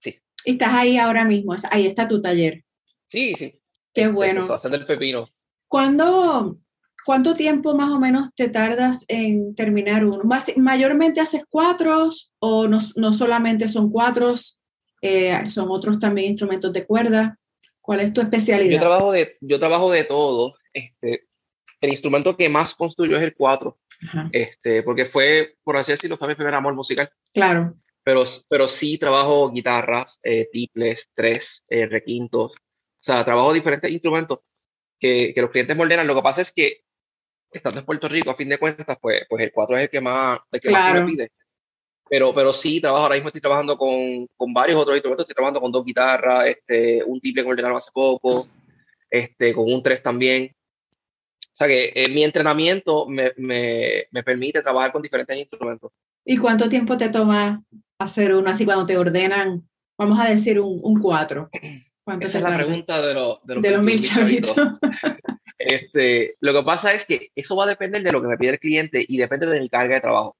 Sí. 0.00 0.18
Y 0.44 0.52
estás 0.52 0.72
ahí 0.72 0.96
ahora 0.96 1.24
mismo, 1.26 1.54
ahí 1.70 1.86
está 1.86 2.08
tu 2.08 2.20
taller. 2.22 2.64
Sí, 3.08 3.34
sí. 3.36 3.60
Qué 3.92 4.02
Este, 4.02 4.08
bueno. 4.08 4.40
San 4.40 4.46
Sebastián 4.48 4.72
del 4.72 4.86
Pepino. 4.86 5.28
¿Cuándo, 5.68 6.58
¿Cuánto 7.04 7.34
tiempo 7.34 7.74
más 7.74 7.90
o 7.90 8.00
menos 8.00 8.30
te 8.34 8.48
tardas 8.48 9.04
en 9.08 9.54
terminar 9.54 10.04
uno? 10.04 10.22
¿Mayormente 10.56 11.20
haces 11.20 11.44
cuatros 11.48 12.32
o 12.38 12.66
no, 12.66 12.78
no 12.96 13.12
solamente 13.12 13.68
son 13.68 13.90
cuatros, 13.92 14.58
eh, 15.02 15.44
son 15.46 15.66
otros 15.70 15.98
también 16.00 16.28
instrumentos 16.30 16.72
de 16.72 16.86
cuerda? 16.86 17.36
¿Cuál 17.82 18.00
es 18.00 18.12
tu 18.12 18.20
Yo 18.22 18.24
especialidad? 18.24 18.80
trabajo 18.80 19.12
de, 19.12 19.36
yo 19.40 19.58
trabajo 19.58 19.90
de 19.92 20.04
todo. 20.04 20.54
Este, 20.72 21.26
el 21.80 21.90
instrumento 21.90 22.36
que 22.36 22.48
más 22.48 22.74
construyo 22.74 23.16
es 23.16 23.22
el 23.22 23.34
cuatro, 23.34 23.78
Ajá, 24.02 24.28
este, 24.32 24.82
porque 24.82 25.06
fue, 25.06 25.54
por 25.64 25.76
así 25.76 25.92
decirlo, 25.92 26.16
fue 26.16 26.28
mi 26.28 26.34
primer 26.34 26.54
amor 26.54 26.74
musical. 26.74 27.10
claro, 27.32 27.74
Pero, 28.04 28.24
pero 28.48 28.68
sí 28.68 28.98
trabajo 28.98 29.50
guitarras, 29.50 30.18
eh, 30.22 30.48
tiples, 30.52 31.10
tres, 31.14 31.64
eh, 31.68 31.86
requintos. 31.86 32.52
O 32.52 33.02
sea, 33.06 33.24
trabajo 33.24 33.52
diferentes 33.52 33.90
instrumentos 33.90 34.40
que, 34.98 35.32
que 35.34 35.40
los 35.40 35.50
clientes 35.50 35.76
me 35.76 35.82
ordenan. 35.82 36.06
Lo 36.06 36.14
que 36.14 36.22
pasa 36.22 36.40
es 36.42 36.52
que, 36.52 36.80
estando 37.50 37.80
en 37.80 37.86
Puerto 37.86 38.08
Rico, 38.08 38.30
a 38.30 38.34
fin 38.36 38.48
de 38.48 38.58
cuentas, 38.58 38.96
pues, 39.00 39.22
pues 39.28 39.42
el 39.42 39.52
cuatro 39.52 39.76
es 39.76 39.84
el 39.84 39.90
que 39.90 40.00
más, 40.00 40.40
el 40.52 40.60
que 40.60 40.70
más 40.70 40.84
Claro. 40.84 41.04
me 41.04 41.10
pide. 41.12 41.32
Pero, 42.08 42.32
pero 42.34 42.52
sí, 42.52 42.80
trabajo, 42.80 43.02
ahora 43.04 43.16
mismo 43.16 43.28
estoy 43.28 43.40
trabajando 43.40 43.76
con, 43.76 44.26
con 44.36 44.52
varios 44.54 44.78
otros 44.78 44.96
instrumentos. 44.96 45.24
Estoy 45.24 45.34
trabajando 45.34 45.60
con 45.60 45.72
dos 45.72 45.84
guitarras, 45.84 46.46
este, 46.46 47.02
un 47.04 47.20
tiple 47.20 47.42
que 47.42 47.48
ordenaron 47.48 47.78
hace 47.78 47.90
poco, 47.92 48.46
este, 49.10 49.52
con 49.52 49.64
un 49.72 49.82
tres 49.82 50.02
también. 50.02 50.54
O 51.56 51.58
sea 51.58 51.68
que 51.68 51.90
eh, 51.94 52.08
mi 52.10 52.22
entrenamiento 52.22 53.06
me, 53.08 53.32
me, 53.38 54.04
me 54.10 54.22
permite 54.22 54.60
trabajar 54.60 54.92
con 54.92 55.00
diferentes 55.00 55.34
instrumentos. 55.38 55.90
¿Y 56.22 56.36
cuánto 56.36 56.68
tiempo 56.68 56.98
te 56.98 57.08
toma 57.08 57.64
hacer 57.98 58.34
uno 58.34 58.50
así 58.50 58.66
cuando 58.66 58.84
te 58.84 58.98
ordenan, 58.98 59.66
vamos 59.96 60.20
a 60.20 60.28
decir 60.28 60.60
un, 60.60 60.80
un 60.82 61.00
cuatro? 61.00 61.48
¿Cuánto 62.04 62.26
Esa 62.26 62.38
es 62.38 62.44
la 62.44 62.54
pregunta 62.54 63.00
de, 63.00 63.14
los 63.14 63.38
de 63.44 63.54
los, 63.54 63.62
De 63.62 63.70
los 63.70 63.82
mil 63.82 64.00
chavitos. 64.00 64.54
chavitos. 64.54 64.80
Este, 65.58 66.36
lo 66.40 66.52
que 66.52 66.62
pasa 66.62 66.92
es 66.92 67.06
que 67.06 67.30
eso 67.34 67.56
va 67.56 67.64
a 67.64 67.68
depender 67.68 68.02
de 68.02 68.12
lo 68.12 68.20
que 68.20 68.28
me 68.28 68.36
pide 68.36 68.50
el 68.50 68.60
cliente 68.60 69.04
y 69.08 69.16
depende 69.16 69.46
de 69.46 69.58
mi 69.58 69.70
carga 69.70 69.94
de 69.94 70.02
trabajo. 70.02 70.36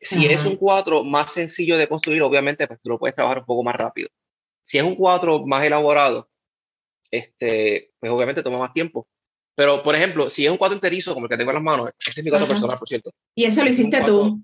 Si 0.00 0.24
Ajá. 0.24 0.34
es 0.34 0.44
un 0.46 0.56
4 0.56 1.04
más 1.04 1.32
sencillo 1.32 1.76
de 1.76 1.86
construir, 1.86 2.22
obviamente, 2.22 2.66
pues 2.66 2.80
tú 2.80 2.88
lo 2.88 2.98
puedes 2.98 3.14
trabajar 3.14 3.40
un 3.40 3.44
poco 3.44 3.62
más 3.62 3.76
rápido. 3.76 4.08
Si 4.64 4.78
es 4.78 4.84
un 4.84 4.96
4 4.96 5.46
más 5.46 5.62
elaborado, 5.64 6.30
este, 7.10 7.92
pues 8.00 8.10
obviamente 8.10 8.42
toma 8.42 8.58
más 8.58 8.72
tiempo. 8.72 9.06
Pero, 9.58 9.82
por 9.82 9.96
ejemplo, 9.96 10.30
si 10.30 10.46
es 10.46 10.52
un 10.52 10.56
4 10.56 10.76
enterizo, 10.76 11.14
como 11.14 11.26
el 11.26 11.30
que 11.30 11.36
tengo 11.36 11.50
en 11.50 11.56
las 11.56 11.64
manos, 11.64 11.88
este 11.98 12.20
es 12.20 12.24
mi 12.24 12.30
4 12.30 12.44
Ajá. 12.44 12.54
personal, 12.54 12.78
por 12.78 12.86
cierto. 12.86 13.10
Y 13.34 13.44
eso 13.44 13.64
lo 13.64 13.68
Es 13.68 13.76
un 13.76 13.80
hiciste 13.82 13.96
cuatro. 13.98 14.14
tú. 14.14 14.40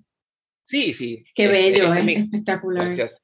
Sí, 0.65 0.93
sí. 0.93 1.23
Qué 1.33 1.45
Este, 1.45 1.55
bello, 1.55 1.83
este 1.85 1.93
es 1.95 1.99
¿eh? 2.01 2.03
mi- 2.03 2.15
espectacular. 2.15 2.85
Gracias. 2.87 3.21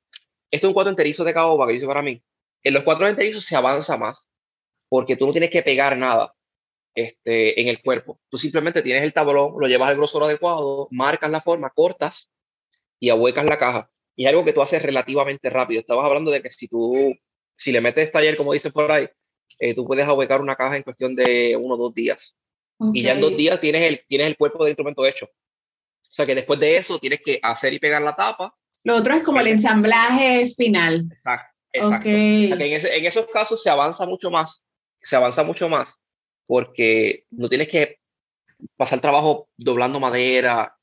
Esto 0.50 0.68
es 0.68 0.70
un 0.70 0.74
4 0.74 0.90
enterizo 0.90 1.26
de 1.26 1.34
caoba 1.34 1.68
que 1.68 1.74
yo 1.74 1.78
hice 1.78 1.88
para 1.88 2.02
mí. 2.02 2.24
En 2.64 2.74
los 2.74 2.84
4 2.84 3.08
enterizos 3.10 3.44
se 3.44 3.58
avanza 3.58 3.98
más 3.98 4.30
porque 4.88 5.18
tú 5.18 5.26
no 5.28 5.34
tienes 5.34 5.50
que 5.50 5.64
pegar 5.64 5.98
nada 5.98 6.34
este, 6.96 7.60
en 7.60 7.68
el 7.68 7.82
cuerpo. 7.82 8.22
Tú 8.30 8.38
simplemente 8.38 8.82
tienes 8.82 9.04
el 9.04 9.12
tablón, 9.12 9.56
lo 9.60 9.68
llevas 9.68 9.90
al 9.90 9.98
grosor 9.98 10.24
adecuado, 10.24 10.88
marcas 10.92 11.30
la 11.30 11.42
forma, 11.42 11.72
cortas 11.72 12.32
y 13.02 13.10
ahuecas 13.10 13.44
la 13.46 13.58
caja. 13.60 13.90
Y 14.16 14.24
es 14.24 14.30
algo 14.30 14.46
que 14.46 14.54
tú 14.54 14.62
haces 14.62 14.82
relativamente 14.82 15.50
rápido. 15.50 15.82
Estabas 15.82 16.06
hablando 16.06 16.32
de 16.32 16.42
que 16.42 16.52
si 16.52 16.70
tú, 16.70 17.14
si 17.54 17.74
le 17.74 17.82
metes 17.82 18.12
taller, 18.14 18.38
como 18.38 18.54
dicen 18.54 18.72
por 18.72 18.90
ahí, 18.92 19.10
eh, 19.60 19.76
tú 19.76 19.86
puedes 19.86 20.06
ahuecar 20.06 20.42
una 20.42 20.56
caja 20.56 20.78
en 20.78 20.84
cuestión 20.84 21.16
de 21.16 21.56
uno 21.56 21.76
o 21.76 21.78
dos 21.78 21.94
días. 21.94 22.36
Y 22.94 23.04
ya 23.04 23.14
en 23.14 23.22
dos 23.22 23.38
días 23.38 23.60
tienes 23.62 23.84
el, 23.84 24.04
tienes 24.08 24.28
el 24.28 24.38
cuerpo 24.38 24.64
del 24.64 24.72
instrumento 24.72 25.06
hecho. 25.06 25.26
O 25.26 26.14
sea 26.14 26.26
que 26.26 26.34
después 26.34 26.60
de 26.60 26.78
eso 26.78 26.98
tienes 26.98 27.22
que 27.24 27.40
hacer 27.42 27.74
y 27.74 27.80
pegar 27.80 28.02
la 28.02 28.16
tapa. 28.16 28.56
Lo 28.84 28.96
otro 28.96 29.14
es 29.14 29.24
como 29.24 29.40
el 29.40 29.48
ensamblaje 29.48 30.48
final. 30.48 31.06
Exacto. 31.12 31.54
exacto. 31.72 32.10
en, 32.10 33.06
esos 33.06 33.28
casos 33.28 33.62
se 33.62 33.70
avanza 33.70 34.06
mucho 34.08 34.32
más, 34.32 34.66
se 35.00 35.16
avanza 35.16 35.44
mucho 35.44 35.70
más 35.70 36.02
porque 36.48 37.26
no 37.30 37.48
tienes 37.48 37.70
que 37.70 38.00
pasar 38.76 39.00
trabajo 39.00 39.50
doblando 39.56 40.00
madera, 40.00 40.76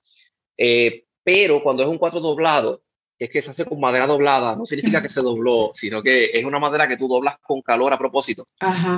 eh, 0.56 1.04
pero 1.22 1.62
cuando 1.62 1.82
es 1.82 1.88
un 1.88 1.98
cuatro 1.98 2.20
doblado, 2.20 2.82
es 3.18 3.30
que 3.30 3.42
se 3.42 3.50
hace 3.50 3.64
con 3.64 3.80
madera 3.80 4.06
doblada, 4.06 4.54
no 4.54 4.64
significa 4.64 5.02
que 5.02 5.08
se 5.08 5.20
dobló, 5.20 5.72
sino 5.74 6.02
que 6.02 6.30
es 6.32 6.44
una 6.44 6.58
madera 6.58 6.86
que 6.86 6.96
tú 6.96 7.08
doblas 7.08 7.36
con 7.42 7.62
calor 7.62 7.92
a 7.92 7.98
propósito. 7.98 8.46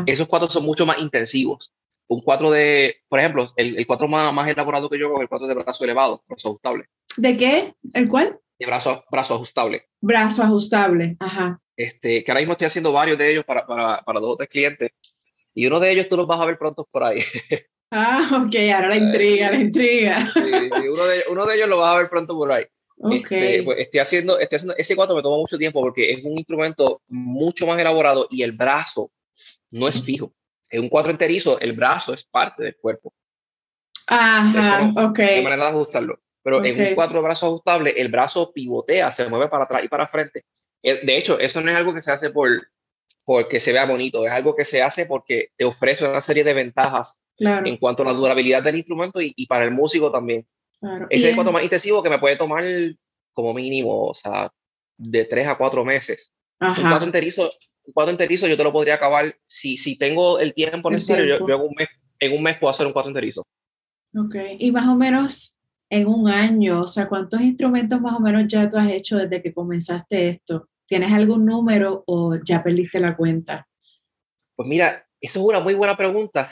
Esos 0.07 0.29
cuatro 0.29 0.51
son 0.51 0.65
mucho 0.65 0.85
más 0.85 0.99
intensivos 0.99 1.73
un 2.11 2.21
4 2.23 2.51
de, 2.51 2.97
por 3.09 3.21
ejemplo, 3.21 3.53
el, 3.55 3.79
el 3.79 3.87
4 3.87 4.09
más, 4.09 4.35
más 4.35 4.49
elaborado 4.49 4.91
que 4.91 4.99
yo 4.99 5.15
es 5.15 5.23
el 5.23 5.29
4 5.29 5.47
de 5.47 5.55
brazo 5.55 5.85
elevado, 5.85 6.23
brazo 6.27 6.49
ajustable. 6.49 6.87
¿De 7.17 7.37
qué? 7.37 7.75
¿El 7.95 8.09
cuál? 8.09 8.41
De 8.59 8.67
brazo, 8.67 9.05
brazo 9.13 9.35
ajustable. 9.37 9.87
Brazo 10.01 10.43
ajustable, 10.43 11.17
ajá. 11.21 11.61
Este, 11.77 12.25
que 12.25 12.31
ahora 12.33 12.41
mismo 12.41 12.53
estoy 12.53 12.67
haciendo 12.67 12.93
varios 12.93 13.17
de 13.17 13.31
ellos 13.31 13.45
para, 13.45 13.65
para, 13.65 14.03
para 14.03 14.19
dos 14.21 14.33
o 14.33 14.37
tres 14.37 14.49
clientes. 14.49 14.91
Y 15.55 15.67
uno 15.67 15.79
de 15.79 15.93
ellos 15.93 16.09
tú 16.09 16.17
los 16.17 16.27
vas 16.27 16.41
a 16.41 16.47
ver 16.47 16.59
pronto 16.59 16.87
por 16.91 17.05
ahí. 17.05 17.21
Ah, 17.93 18.45
ok, 18.45 18.55
ahora 18.75 18.89
la 18.89 18.97
intriga, 18.97 19.51
la 19.51 19.57
intriga. 19.57 20.27
Sí, 20.33 20.41
uno, 20.89 21.07
de, 21.07 21.25
uno 21.31 21.47
de 21.47 21.55
ellos 21.55 21.69
lo 21.69 21.79
vas 21.79 21.95
a 21.95 21.99
ver 21.99 22.11
pronto 22.11 22.35
por 22.35 22.51
ahí. 22.51 22.65
Okay. 23.03 23.17
Este, 23.19 23.63
pues 23.63 23.79
estoy, 23.79 24.01
haciendo, 24.01 24.39
estoy 24.39 24.57
haciendo, 24.57 24.77
ese 24.77 24.95
4 24.95 25.17
me 25.17 25.23
toma 25.23 25.39
mucho 25.39 25.57
tiempo 25.57 25.81
porque 25.81 26.11
es 26.11 26.23
un 26.23 26.37
instrumento 26.37 27.01
mucho 27.09 27.67
más 27.67 27.81
elaborado 27.81 28.27
y 28.31 28.43
el 28.43 28.53
brazo 28.53 29.11
no 29.71 29.89
es 29.89 30.03
fijo 30.03 30.35
en 30.71 30.83
un 30.83 30.89
cuatro 30.89 31.11
enterizo, 31.11 31.59
el 31.61 31.73
brazo 31.73 32.15
es 32.15 32.25
parte 32.25 32.63
del 32.63 32.77
cuerpo. 32.77 33.13
Ajá, 34.07 34.93
ok. 34.97 35.19
De 35.19 35.43
manera 35.43 35.65
de 35.65 35.71
ajustarlo. 35.71 36.21
Pero 36.43 36.65
en 36.65 36.81
un 36.81 36.95
cuatro 36.95 37.21
brazo 37.23 37.47
ajustable, 37.47 37.91
el 37.91 38.09
brazo 38.09 38.53
pivotea, 38.53 39.11
se 39.11 39.29
mueve 39.29 39.49
para 39.49 39.65
atrás 39.65 39.85
y 39.85 39.89
para 39.89 40.09
frente. 40.09 40.45
Eh, 40.83 41.05
de 41.05 41.19
hecho, 41.19 41.39
eso 41.39 41.61
no 41.61 41.71
es 41.71 41.77
algo 41.77 41.93
que 41.93 42.01
se 42.01 42.13
hace 42.13 42.31
por 42.31 42.51
porque 43.25 43.61
se 43.61 43.73
vea 43.73 43.85
bonito, 43.85 44.27
es 44.27 44.33
algo 44.33 44.57
que 44.57 44.65
se 44.65 44.83
hace 44.83 45.07
porque 45.07 45.51
te 45.57 45.65
ofrece 45.65 46.09
una 46.09 46.21
serie 46.21 46.43
de 46.43 46.55
ventajas 46.55 47.21
en 47.39 47.77
cuanto 47.77 48.03
a 48.03 48.07
la 48.07 48.13
durabilidad 48.13 48.63
del 48.63 48.77
instrumento 48.77 49.21
y, 49.21 49.47
para 49.47 49.65
el 49.65 49.71
músico 49.71 50.11
también. 50.11 50.47
Claro. 50.81 51.07
Es 51.11 51.25
el 51.25 51.35
cuatro 51.35 51.53
más 51.53 51.63
intensivo 51.63 52.03
que 52.03 52.11
me 52.11 52.19
puede 52.19 52.37
tomar 52.37 52.65
como 53.33 53.55
mínimo, 53.55 54.07
o 54.07 54.15
sea, 54.15 54.51
de 54.97 55.25
tres 55.25 55.47
a 55.47 55.57
cuatro 55.57 55.85
meses. 55.85 56.33
Ajá. 56.59 56.83
Un 56.83 56.89
cuatro 56.89 57.07
enterizo 57.07 57.51
un 57.85 57.93
cuatro 57.93 58.11
enterizo 58.11 58.47
yo 58.47 58.57
te 58.57 58.65
lo 58.65 58.73
podría 58.73 58.95
acabar, 58.95 59.37
si, 59.47 59.77
si 59.77 59.97
tengo 59.97 60.39
el 60.39 60.55
tiempo 60.55 60.91
necesario, 60.91 61.39
Yo, 61.39 61.47
yo, 61.47 61.63
un 61.63 61.75
mes, 61.77 61.89
en 62.19 62.33
un 62.33 62.43
mes 62.43 62.59
puedo 62.59 62.71
hacer 62.71 62.87
un 62.87 62.93
cuatro 62.93 63.11
enterizo. 63.11 63.47
Ok, 64.17 64.35
y 64.59 64.71
más 64.73 64.89
o 64.89 64.97
menos 64.97 65.59
en 65.89 66.07
un 66.07 66.29
año, 66.29 66.83
o 66.83 66.87
sea, 66.87 67.09
¿cuántos 67.09 67.41
instrumentos 67.41 68.01
más 68.01 68.15
o 68.15 68.21
menos 68.21 68.45
ya 68.49 68.69
tú 68.69 68.77
has 68.77 68.91
hecho 68.91 69.17
desde 69.19 69.43
que 69.43 69.53
comenzaste 69.53 70.29
esto? 70.29 70.69
¿Tienes 70.87 71.13
algún 71.13 71.45
número 71.45 72.03
o 72.07 72.37
ya 72.45 72.63
perdiste 72.63 73.01
la 73.01 73.17
cuenta? 73.17 73.67
Pues 74.57 74.69
mira, 74.69 75.07
eso 75.21 75.39
es 75.41 75.45
una 75.45 75.61
muy 75.61 75.75
buena 75.75 75.97
pregunta 75.97 76.51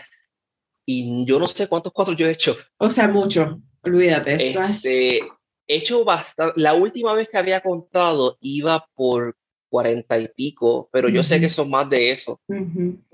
y 0.90 1.26
yo 1.26 1.38
no 1.38 1.47
sé 1.47 1.68
cuántos 1.68 1.92
cuatro 1.92 2.14
yo 2.14 2.26
he 2.26 2.30
hecho. 2.30 2.57
O 2.78 2.88
sea, 2.88 3.09
mucho, 3.09 3.61
olvídate. 3.83 4.54
Este, 4.71 5.21
He 5.66 5.76
hecho 5.76 6.02
bastante, 6.02 6.59
la 6.59 6.73
última 6.73 7.12
vez 7.12 7.28
que 7.28 7.37
había 7.37 7.61
contado 7.61 8.38
iba 8.40 8.88
por 8.95 9.37
cuarenta 9.68 10.18
y 10.18 10.28
pico, 10.28 10.88
pero 10.90 11.11
yo 11.11 11.23
sé 11.23 11.40
que 11.40 11.50
son 11.50 11.68
más 11.68 11.90
de 11.90 12.12
eso. 12.12 12.40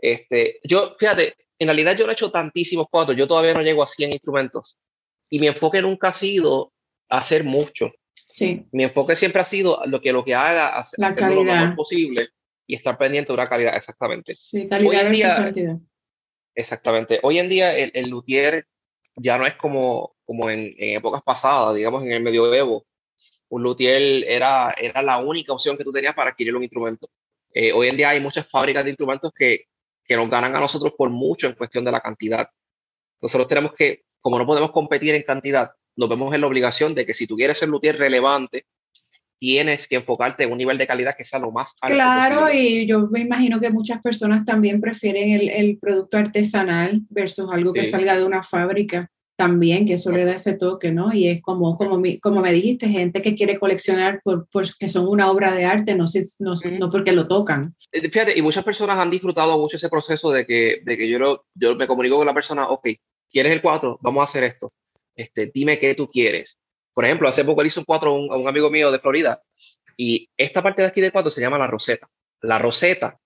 este, 0.01 0.61
yo, 0.63 0.95
fíjate, 0.97 1.35
en 1.59 1.67
realidad 1.67 1.97
yo 1.97 2.05
no 2.05 2.13
he 2.13 2.15
hecho 2.15 2.31
tantísimos 2.31 2.87
cuatro, 2.89 3.13
yo 3.13 3.27
todavía 3.27 3.55
no 3.55 3.63
llego 3.63 3.83
a 3.83 3.89
100 3.89 4.13
instrumentos. 4.13 4.79
Y 5.29 5.41
mi 5.41 5.49
enfoque 5.49 5.83
nunca 5.83 6.11
ha 6.11 6.15
sido 6.15 6.73
hacer 7.09 7.43
mucho. 7.43 7.91
Sí. 8.25 8.67
Mi 8.71 8.85
enfoque 8.85 9.17
siempre 9.17 9.43
ha 9.43 9.45
sido 9.45 9.83
lo 9.87 10.01
que 10.01 10.13
lo 10.13 10.25
que 10.25 10.37
haga, 10.37 10.79
hacer, 10.79 11.01
la 11.01 11.13
calidad. 11.13 11.35
lo 11.35 11.45
mejor 11.45 11.75
posible 11.75 12.29
y 12.69 12.77
estar 12.77 12.97
pendiente 12.97 13.33
de 13.33 13.35
una 13.35 13.49
calidad, 13.49 13.77
exactamente. 13.77 14.33
Sí, 14.37 14.69
calidad 14.69 15.09
Hoy 15.09 15.21
cantidad. 15.21 15.77
Exactamente. 16.55 17.21
Hoy 17.23 17.39
en 17.39 17.49
día 17.49 17.77
el, 17.77 17.91
el 17.95 18.09
luthier 18.11 18.67
ya 19.17 19.39
no 19.39 19.47
es 19.47 19.55
como, 19.57 20.15
como 20.25 20.51
en, 20.51 20.75
en, 20.79 20.97
épocas 20.97 21.23
pasadas, 21.23 21.75
digamos 21.75 22.03
en 22.03 22.13
el 22.13 22.23
medioevo, 22.23 22.87
un 23.49 23.63
luthier 23.63 24.25
era, 24.25 24.75
era 24.79 25.03
la 25.03 25.19
única 25.19 25.53
opción 25.53 25.77
que 25.77 25.85
tú 25.85 25.93
tenías 25.93 26.15
para 26.15 26.31
adquirir 26.31 26.55
un 26.57 26.63
instrumento. 26.63 27.09
Eh, 27.53 27.73
hoy 27.73 27.89
en 27.89 27.97
día 27.97 28.11
hay 28.11 28.21
muchas 28.21 28.49
fábricas 28.49 28.85
de 28.85 28.91
instrumentos 28.91 29.33
que, 29.33 29.67
que 30.05 30.17
nos 30.17 30.29
ganan 30.29 30.55
a 30.57 30.61
nosotros 30.61 30.93
por 30.97 31.11
mucho 31.11 31.47
en 31.47 31.55
cuestión 31.55 31.85
de 31.85 31.93
la 31.93 32.01
cantidad. 32.01 32.49
Nosotros 33.21 33.49
tenemos 33.49 33.73
que, 33.75 34.03
como 34.21 34.39
no 34.39 34.47
podemos 34.47 34.73
competir 34.73 35.15
en 35.15 35.23
cantidad, 35.23 35.71
nos 35.97 36.09
vemos 36.09 36.35
en 36.35 36.41
la 36.41 36.47
obligación 36.47 36.95
de 36.95 37.07
que 37.07 37.15
si 37.15 37.27
tú 37.27 37.37
quieres 37.37 37.59
ser 37.59 37.69
luthier 37.69 37.97
relevante, 37.97 38.67
tienes 39.39 39.89
que 39.89 39.97
enfocarte 39.97 40.45
en 40.45 40.53
un 40.53 40.59
nivel 40.59 40.79
de 40.79 40.87
calidad 40.87 41.15
que 41.17 41.25
sea 41.25 41.39
lo 41.39 41.51
más 41.51 41.75
alto 41.81 41.95
Claro, 41.95 42.53
y 42.53 42.87
yo 42.87 43.09
me 43.09 43.21
imagino 43.21 43.61
que 43.61 43.71
muchas 43.71 44.01
personas 44.01 44.45
también 44.45 44.81
prefieren 44.81 45.31
el, 45.33 45.49
el 45.51 45.79
producto 45.79 46.17
artesanal 46.17 47.03
versus 47.11 47.51
algo 47.53 47.73
que 47.73 47.85
salga 47.85 48.17
de 48.17 48.25
una 48.25 48.43
fábrica 48.43 49.11
también, 49.37 49.87
que 49.87 49.95
eso 49.95 50.13
le 50.13 50.25
da 50.25 50.35
ese 50.35 50.57
toque, 50.57 50.93
¿no? 50.93 51.13
Y 51.13 51.29
es 51.29 51.43
como, 51.43 51.77
como, 51.77 52.01
como 52.23 52.41
me 52.41 52.53
dijiste, 52.53 52.89
gente 52.89 53.21
que 53.21 53.35
quiere 53.35 53.59
coleccionar 53.59 54.21
por, 54.23 54.47
que 54.79 54.89
son 54.89 55.09
una 55.09 55.31
obra 55.31 55.53
de 55.53 55.65
arte, 55.65 55.95
no, 55.95 56.05
no, 56.39 56.55
no, 56.79 56.91
porque 56.91 57.13
lo 57.13 57.27
tocan. 57.27 57.75
Eh, 57.91 58.09
fíjate, 58.09 58.39
y 58.39 58.43
muchas 58.43 58.65
personas 58.65 58.99
han 58.99 59.11
disfrutado 59.11 59.59
mucho 59.59 59.77
ese 59.77 59.89
proceso 59.89 60.31
de 60.31 60.47
que, 60.47 60.81
de 60.85 60.97
que 60.97 61.09
yo, 61.09 61.45
yo 61.55 61.75
me 61.75 61.87
comunico 61.87 62.17
con 62.17 62.27
la 62.27 62.35
persona, 62.35 62.69
ok, 62.69 62.89
¿quieres 63.31 63.53
el 63.53 63.63
4? 63.63 63.99
Vamos 64.01 64.21
a 64.21 64.25
hacer 64.25 64.45
esto. 64.45 64.73
Este, 65.17 65.51
dime 65.53 65.79
qué 65.79 65.95
tú 65.95 66.09
quieres. 66.09 66.59
Por 66.95 67.05
ejemplo, 67.05 67.29
hace 67.29 67.45
poco 67.45 67.63
le 67.63 67.69
hice 67.69 67.81
un 67.81 67.85
4 67.85 68.09
a 68.09 68.37
un, 68.37 68.49
amigo 68.49 68.71
mío 68.71 68.91
de 68.91 69.01
Florida 69.01 69.43
y 69.97 70.29
esta 70.37 70.63
parte 70.63 70.83
de 70.83 70.89
aquí 70.89 71.01
del 71.01 71.13
4 71.13 71.31
se 71.31 71.41
llama 71.41 71.59
la 71.59 71.67
roseta. 71.67 72.09
La 72.41 72.59
roseta 72.59 73.19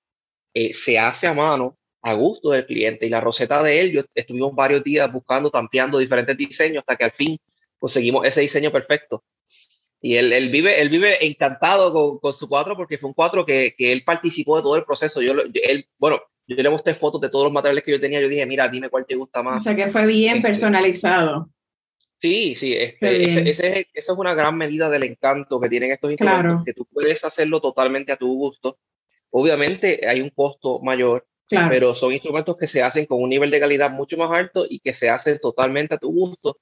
eh, 0.55 0.75
se 0.75 0.99
hace 0.99 1.27
a 1.27 1.35
mano 1.35 1.77
a 2.03 2.15
gusto 2.15 2.51
del 2.51 2.67
cliente. 2.67 3.07
Y 3.07 3.11
la 3.11 3.21
roseta 3.21 3.63
de 3.63 3.81
él, 3.81 3.93
yo 3.93 4.03
estuvimos 4.15 4.55
varios 4.55 4.83
días 4.83 5.11
buscando, 5.13 5.51
tanteando 5.51 5.99
diferentes 5.99 6.37
diseños 6.37 6.81
hasta 6.81 6.97
que 6.97 7.05
al 7.05 7.11
fin 7.11 7.39
conseguimos 7.79 8.25
ese 8.27 8.41
diseño 8.41 8.73
perfecto. 8.73 9.25
Y 10.01 10.15
él, 10.15 10.33
él 10.33 10.51
vive, 10.51 10.81
él 10.81 10.91
vive 10.91 11.27
encantado 11.27 11.93
con, 11.93 12.19
con, 12.19 12.33
su 12.33 12.49
cuadro 12.49 12.77
porque 12.77 12.99
fue 12.99 13.09
un 13.09 13.15
cuadro 13.15 13.45
que, 13.45 13.75
que, 13.77 13.91
él 13.91 14.05
participó 14.05 14.57
de 14.57 14.63
todo 14.63 14.77
el 14.77 14.85
proceso. 14.85 15.21
Yo, 15.21 15.33
él, 15.33 15.89
bueno, 15.99 16.21
yo 16.47 16.57
le 16.57 16.71
mostré 16.71 16.95
fotos 16.95 17.21
de 17.21 17.29
todos 17.29 17.45
los 17.45 17.53
materiales 17.53 17.83
que 17.83 17.91
yo 17.91 18.01
tenía. 18.01 18.21
Yo 18.21 18.29
dije, 18.29 18.47
mira, 18.47 18.69
dime 18.69 18.89
cuál 18.89 19.05
te 19.07 19.17
gusta 19.17 19.43
más. 19.43 19.61
O 19.61 19.65
sea, 19.65 19.75
que 19.75 19.89
fue 19.89 20.07
bien 20.07 20.37
este, 20.37 20.49
personalizado. 20.49 21.51
Sí, 22.21 22.57
sí, 22.57 22.75
este, 22.75 23.25
ese, 23.25 23.49
ese, 23.49 23.89
esa 23.95 24.13
es 24.13 24.19
una 24.19 24.35
gran 24.35 24.57
medida 24.57 24.91
del 24.91 25.05
encanto 25.05 25.61
que 25.61 25.69
tienen 25.69 25.93
estos 25.93 26.11
instrumentos, 26.11 26.65
que 26.65 26.75
tú 26.75 26.85
puedes 26.87 27.25
hacerlo 27.25 27.61
totalmente 27.61 28.11
a 28.11 28.17
tu 28.17 28.27
gusto. 28.35 28.79
Obviamente 29.31 30.07
hay 30.09 30.21
un 30.21 30.31
costo 30.31 30.81
mayor, 30.81 31.27
pero 31.49 31.95
son 31.95 32.13
instrumentos 32.13 32.57
que 32.57 32.67
se 32.67 32.83
hacen 32.83 33.07
con 33.07 33.23
un 33.23 33.31
nivel 33.31 33.51
de 33.53 33.61
calidad 33.61 33.91
mucho 33.91 34.17
más 34.17 34.33
alto 34.33 34.67
y 34.69 34.81
que 34.81 34.95
se 34.95 35.09
hacen 35.09 35.39
totalmente 35.39 35.95
a 35.95 35.99
tu 35.99 36.11
gusto. 36.11 36.59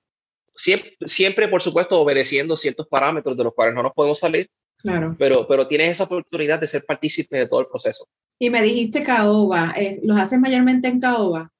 Siempre, 0.55 0.95
siempre, 1.07 1.49
por 1.49 1.63
supuesto, 1.63 2.01
obedeciendo 2.01 2.57
ciertos 2.57 2.87
parámetros 2.87 3.37
de 3.37 3.45
los 3.45 3.55
cuales 3.55 3.75
no 3.75 3.83
nos 3.83 3.93
podemos 3.93 4.19
salir. 4.19 4.51
Claro. 4.79 5.17
Pero, 5.19 5.47
pero 5.49 5.67
tienes 5.67 5.93
esa 5.93 6.05
oportunidad 6.05 6.61
de 6.61 6.67
ser 6.67 6.85
partícipe 6.85 7.39
de 7.39 7.47
todo 7.47 7.61
el 7.61 7.67
proceso. 7.67 8.07
Y 8.39 8.51
me 8.51 8.61
dijiste 8.61 9.03
caoba, 9.03 9.73
eh, 9.75 10.01
¿los 10.03 10.19
haces 10.19 10.39
mayormente 10.39 10.89
en 10.89 11.01
caoba? 11.01 11.51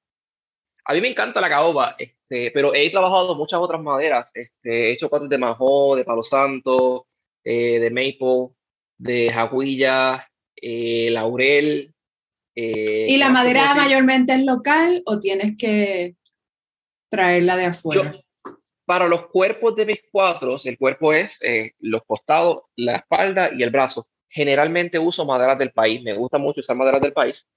A 0.85 0.93
mí 0.93 1.01
me 1.01 1.09
encanta 1.09 1.41
la 1.41 1.49
caoba, 1.49 1.97
este, 2.29 2.51
pero 2.53 2.75
he 2.75 2.91
trabajado 2.91 3.35
muchas 3.35 3.61
otras 3.61 3.81
maderas. 3.81 4.31
Este, 4.35 4.89
he 4.89 4.93
hecho 4.93 5.09
cuadros 5.09 5.31
de 5.31 5.39
majó, 5.39 5.97
de 5.97 6.05
palo 6.05 6.25
santo, 6.25 7.07
eh, 7.45 7.79
de 7.79 7.91
maple, 7.91 8.55
de 8.99 9.31
jaguilla, 9.33 10.29
eh, 10.57 11.11
laurel, 11.11 11.95
eh, 12.59 13.07
¿Y 13.11 13.19
la 13.19 13.29
madera 13.29 13.75
mayormente 13.75 14.33
es 14.33 14.43
local 14.43 15.03
o 15.05 15.21
tienes 15.21 15.59
que 15.59 16.17
traerla 17.11 17.57
de 17.57 17.67
afuera? 17.67 18.13
para 18.87 19.09
los 19.09 19.27
cuerpos 19.27 19.75
de 19.75 19.85
mis 19.85 20.01
cuatros, 20.13 20.65
el 20.65 20.79
cuerpo 20.79 21.13
es 21.13 21.43
eh, 21.43 21.73
los 21.81 22.03
costados, 22.07 22.63
la 22.77 22.95
espalda 22.95 23.51
y 23.53 23.65
el 23.65 23.71
brazo. 23.71 24.07
Generalmente 24.29 24.97
uso 24.97 25.27
maderas 25.27 25.59
del 25.59 25.73
país, 25.73 26.03
me 26.05 26.15
gusta 26.15 26.39
mucho 26.39 26.61
usar 26.61 26.77
maderas 26.77 27.01
del 27.01 27.13
país. 27.13 27.49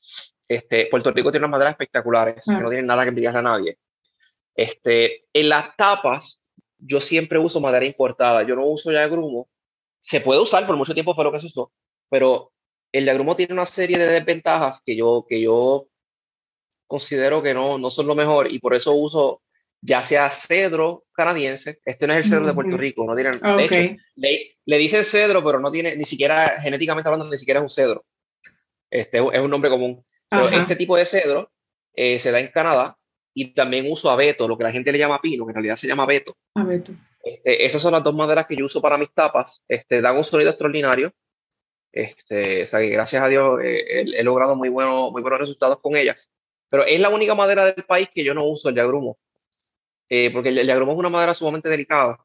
Este, 0.48 0.88
Puerto 0.88 1.12
Rico 1.12 1.30
tiene 1.30 1.46
unas 1.46 1.52
maderas 1.52 1.74
espectaculares, 1.74 2.44
que 2.44 2.52
ah. 2.52 2.60
no 2.60 2.70
tienen 2.70 2.88
nada 2.88 3.04
que 3.04 3.10
envidiarle 3.10 3.40
a 3.40 3.44
nadie. 3.44 3.78
Este, 4.56 5.26
en 5.34 5.50
las 5.50 5.76
tapas, 5.76 6.42
yo 6.78 7.00
siempre 7.00 7.40
uso 7.40 7.62
madera 7.62 7.86
importada, 7.86 8.44
yo 8.44 8.56
no 8.56 8.66
uso 8.66 8.92
ya 8.92 9.02
de 9.02 9.10
grumo. 9.10 9.50
Se 10.02 10.22
puede 10.22 10.42
usar, 10.42 10.66
por 10.66 10.78
mucho 10.78 10.94
tiempo 10.94 11.14
fue 11.14 11.24
lo 11.24 11.32
que 11.32 11.40
se 11.40 11.48
usó, 11.48 11.72
pero 12.10 12.52
el 12.92 13.08
agrumo 13.08 13.36
tiene 13.36 13.54
una 13.54 13.66
serie 13.66 13.98
de 13.98 14.08
desventajas 14.08 14.82
que 14.84 14.96
yo, 14.96 15.26
que 15.28 15.42
yo 15.42 15.88
considero 16.88 17.44
que 17.44 17.54
no, 17.54 17.78
no 17.78 17.90
son 17.92 18.08
lo 18.08 18.16
mejor 18.16 18.52
y 18.52 18.60
por 18.60 18.74
eso 18.74 18.94
uso 18.94 19.42
ya 19.82 20.04
sea 20.04 20.30
cedro 20.30 21.06
canadiense, 21.14 21.80
este 21.86 22.08
no 22.08 22.14
es 22.14 22.26
el 22.26 22.32
cedro 22.32 22.48
de 22.48 22.54
Puerto 22.54 22.78
Rico, 22.78 23.06
no 23.06 23.16
tienen, 23.16 23.98
le, 24.16 24.78
dicen 24.78 25.06
cedro, 25.06 25.44
pero 25.44 25.60
no 25.60 25.72
tiene, 25.72 25.96
ni 25.96 26.04
siquiera, 26.04 26.60
genéticamente 26.62 27.08
hablando, 27.08 27.30
ni 27.30 27.38
siquiera 27.38 27.60
es 27.60 27.64
un 27.64 27.70
cedro. 27.70 28.06
Este 28.90 29.20
es 29.20 29.40
un 29.40 29.50
nombre 29.50 29.70
común. 29.70 30.04
Pero 30.30 30.50
este 30.50 30.76
tipo 30.76 30.98
de 30.98 31.06
cedro 31.06 31.52
eh, 31.94 32.20
se 32.20 32.32
da 32.32 32.40
en 32.40 32.50
Canadá 32.50 32.99
y 33.34 33.54
también 33.54 33.92
uso 33.92 34.10
abeto, 34.10 34.48
lo 34.48 34.58
que 34.58 34.64
la 34.64 34.72
gente 34.72 34.92
le 34.92 34.98
llama 34.98 35.22
pino, 35.22 35.46
que 35.46 35.52
en 35.52 35.56
realidad 35.56 35.76
se 35.76 35.88
llama 35.88 36.04
abeto. 36.04 36.36
Abeto. 36.56 36.94
Este, 37.22 37.66
esas 37.66 37.82
son 37.82 37.92
las 37.92 38.04
dos 38.04 38.16
maderas 38.16 38.46
que 38.46 38.56
yo 38.56 38.66
uso 38.66 38.82
para 38.82 38.98
mis 38.98 39.14
tapas. 39.14 39.64
Este, 39.68 40.02
dan 40.02 40.18
un 40.18 40.24
sonido 40.24 40.50
extraordinario. 40.50 41.12
Este, 41.92 42.64
o 42.64 42.66
sea, 42.68 42.80
que 42.80 42.90
gracias 42.90 43.24
a 43.24 43.28
Dios 43.28 43.60
eh, 43.64 44.02
he, 44.16 44.24
logrado 44.24 44.56
muy, 44.56 44.70
bueno, 44.70 45.12
muy 45.12 45.22
buenos 45.22 45.40
resultados 45.40 45.80
con 45.82 45.96
ellas. 45.96 46.30
Pero 46.70 46.86
es 46.86 47.00
la 47.00 47.10
única 47.10 47.36
madera 47.36 47.66
del 47.66 47.86
país 47.86 48.10
que 48.14 48.24
yo 48.24 48.34
no 48.34 48.46
uso, 48.46 48.70
el 48.70 48.76
yagrumo. 48.76 49.18
Eh, 50.08 50.32
porque 50.32 50.50
el, 50.50 50.68
yagrumo 50.68 50.94
es 50.94 50.98
una 50.98 51.10
madera 51.10 51.34
sumamente 51.34 51.70
delicada. 51.70 52.18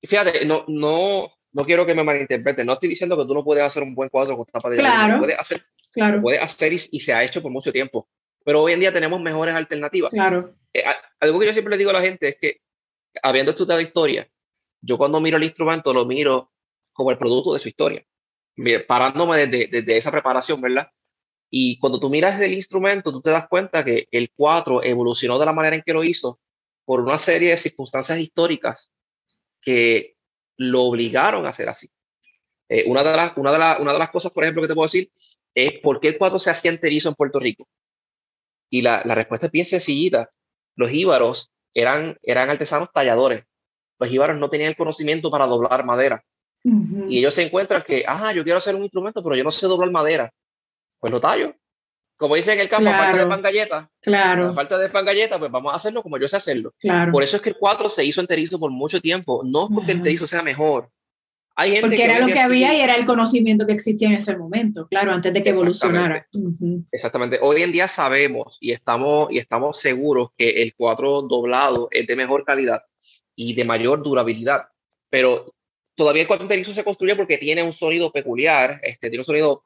Y 0.00 0.06
fíjate, 0.06 0.44
no, 0.44 0.64
no, 0.68 1.32
no 1.52 1.64
quiero 1.64 1.86
que 1.86 1.94
me 1.94 2.04
malinterpreten. 2.04 2.66
No 2.66 2.74
estoy 2.74 2.88
diciendo 2.88 3.16
que 3.16 3.24
tú 3.24 3.34
no 3.34 3.44
puedes 3.44 3.64
hacer 3.64 3.82
un 3.82 3.94
buen 3.94 4.08
cuadro 4.08 4.36
con 4.36 4.46
tapa 4.46 4.70
de 4.70 4.76
claro, 4.76 5.18
Puedes 5.18 5.38
hacer, 5.38 5.64
claro. 5.90 6.20
puedes 6.22 6.40
hacer 6.40 6.72
y, 6.72 6.78
se 6.78 7.12
ha 7.12 7.24
hecho 7.24 7.42
por 7.42 7.50
mucho 7.50 7.72
tiempo. 7.72 8.08
Pero 8.48 8.62
hoy 8.62 8.72
en 8.72 8.80
día 8.80 8.90
tenemos 8.90 9.20
mejores 9.20 9.54
alternativas. 9.54 10.10
Claro. 10.10 10.54
Eh, 10.72 10.82
algo 11.20 11.38
que 11.38 11.44
yo 11.44 11.52
siempre 11.52 11.72
le 11.72 11.76
digo 11.76 11.90
a 11.90 11.92
la 11.92 12.00
gente 12.00 12.28
es 12.28 12.36
que, 12.40 12.62
habiendo 13.22 13.50
estudiado 13.50 13.78
historia, 13.78 14.26
yo 14.80 14.96
cuando 14.96 15.20
miro 15.20 15.36
el 15.36 15.44
instrumento 15.44 15.92
lo 15.92 16.06
miro 16.06 16.50
como 16.94 17.10
el 17.10 17.18
producto 17.18 17.52
de 17.52 17.60
su 17.60 17.68
historia, 17.68 18.06
parándome 18.86 19.46
desde, 19.46 19.66
desde 19.66 19.98
esa 19.98 20.10
preparación, 20.10 20.62
¿verdad? 20.62 20.88
Y 21.50 21.78
cuando 21.78 22.00
tú 22.00 22.08
miras 22.08 22.40
el 22.40 22.54
instrumento, 22.54 23.12
tú 23.12 23.20
te 23.20 23.28
das 23.28 23.46
cuenta 23.48 23.84
que 23.84 24.08
el 24.10 24.30
4 24.34 24.82
evolucionó 24.82 25.38
de 25.38 25.44
la 25.44 25.52
manera 25.52 25.76
en 25.76 25.82
que 25.82 25.92
lo 25.92 26.02
hizo 26.02 26.40
por 26.86 27.02
una 27.02 27.18
serie 27.18 27.50
de 27.50 27.58
circunstancias 27.58 28.18
históricas 28.18 28.90
que 29.60 30.16
lo 30.56 30.84
obligaron 30.84 31.44
a 31.44 31.50
hacer 31.50 31.68
así. 31.68 31.90
Eh, 32.70 32.84
una, 32.86 33.04
de 33.04 33.14
las, 33.14 33.36
una, 33.36 33.52
de 33.52 33.82
una 33.82 33.92
de 33.92 33.98
las 33.98 34.10
cosas, 34.10 34.32
por 34.32 34.44
ejemplo, 34.44 34.62
que 34.62 34.68
te 34.68 34.74
puedo 34.74 34.86
decir 34.86 35.10
es 35.54 35.80
por 35.80 36.00
qué 36.00 36.08
el 36.08 36.18
4 36.18 36.38
se 36.38 36.50
hacía 36.50 36.70
enterizo 36.70 37.10
en 37.10 37.14
Puerto 37.14 37.38
Rico. 37.38 37.68
Y 38.70 38.82
la, 38.82 39.02
la 39.04 39.14
respuesta 39.14 39.46
es 39.46 39.52
bien 39.52 39.66
sencillita. 39.66 40.30
Los 40.76 40.92
íbaros 40.92 41.50
eran, 41.74 42.16
eran 42.22 42.50
artesanos 42.50 42.92
talladores. 42.92 43.44
Los 43.98 44.10
íbaros 44.10 44.38
no 44.38 44.48
tenían 44.48 44.70
el 44.70 44.76
conocimiento 44.76 45.30
para 45.30 45.46
doblar 45.46 45.84
madera. 45.84 46.22
Y 46.64 47.18
ellos 47.18 47.34
se 47.34 47.42
encuentran 47.42 47.82
que, 47.86 48.04
ah, 48.06 48.32
yo 48.34 48.44
quiero 48.44 48.58
hacer 48.58 48.74
un 48.74 48.82
instrumento, 48.82 49.22
pero 49.22 49.36
yo 49.36 49.44
no 49.44 49.52
sé 49.52 49.66
doblar 49.66 49.90
madera. 49.90 50.30
Pues 50.98 51.12
lo 51.12 51.20
tallo. 51.20 51.54
Como 52.16 52.34
dice 52.34 52.52
en 52.52 52.60
el 52.60 52.68
campo, 52.68 52.90
falta 52.90 53.16
de 53.16 53.26
pan 53.26 53.42
galleta. 53.42 53.90
Claro. 54.02 54.52
falta 54.52 54.76
de 54.76 54.88
pan 54.88 55.04
galleta, 55.04 55.38
pues 55.38 55.52
vamos 55.52 55.72
a 55.72 55.76
hacerlo 55.76 56.02
como 56.02 56.18
yo 56.18 56.26
sé 56.26 56.36
hacerlo. 56.36 56.74
Claro. 56.78 57.12
Por 57.12 57.22
eso 57.22 57.36
es 57.36 57.42
que 57.42 57.50
el 57.50 57.56
4 57.56 57.88
se 57.88 58.04
hizo 58.04 58.20
enterizo 58.20 58.58
por 58.58 58.72
mucho 58.72 59.00
tiempo. 59.00 59.42
No 59.44 59.68
porque 59.68 59.92
el 59.92 59.98
enterizo 59.98 60.26
sea 60.26 60.42
mejor. 60.42 60.90
Hay 61.60 61.72
gente 61.72 61.88
porque 61.88 62.04
era 62.04 62.20
lo 62.20 62.28
que 62.28 62.38
había 62.38 62.72
y 62.72 62.80
era 62.80 62.94
el 62.94 63.04
conocimiento 63.04 63.66
que 63.66 63.72
existía 63.72 64.06
en 64.06 64.14
ese 64.14 64.36
momento, 64.36 64.86
claro, 64.86 65.10
antes 65.10 65.32
de 65.32 65.42
que 65.42 65.50
evolucionara. 65.50 66.24
Exactamente. 66.92 67.40
Hoy 67.42 67.64
en 67.64 67.72
día 67.72 67.88
sabemos 67.88 68.58
y 68.60 68.70
estamos, 68.70 69.32
y 69.32 69.38
estamos 69.38 69.80
seguros 69.80 70.28
que 70.36 70.62
el 70.62 70.76
4 70.76 71.22
doblado 71.22 71.88
es 71.90 72.06
de 72.06 72.14
mejor 72.14 72.44
calidad 72.44 72.84
y 73.34 73.54
de 73.54 73.64
mayor 73.64 74.04
durabilidad. 74.04 74.68
Pero 75.10 75.52
todavía 75.96 76.22
el 76.22 76.28
4 76.28 76.44
enterizo 76.44 76.72
se 76.72 76.84
construye 76.84 77.16
porque 77.16 77.38
tiene 77.38 77.64
un 77.64 77.72
sonido 77.72 78.12
peculiar, 78.12 78.78
este, 78.84 79.08
tiene 79.08 79.22
un 79.22 79.26
sonido 79.26 79.64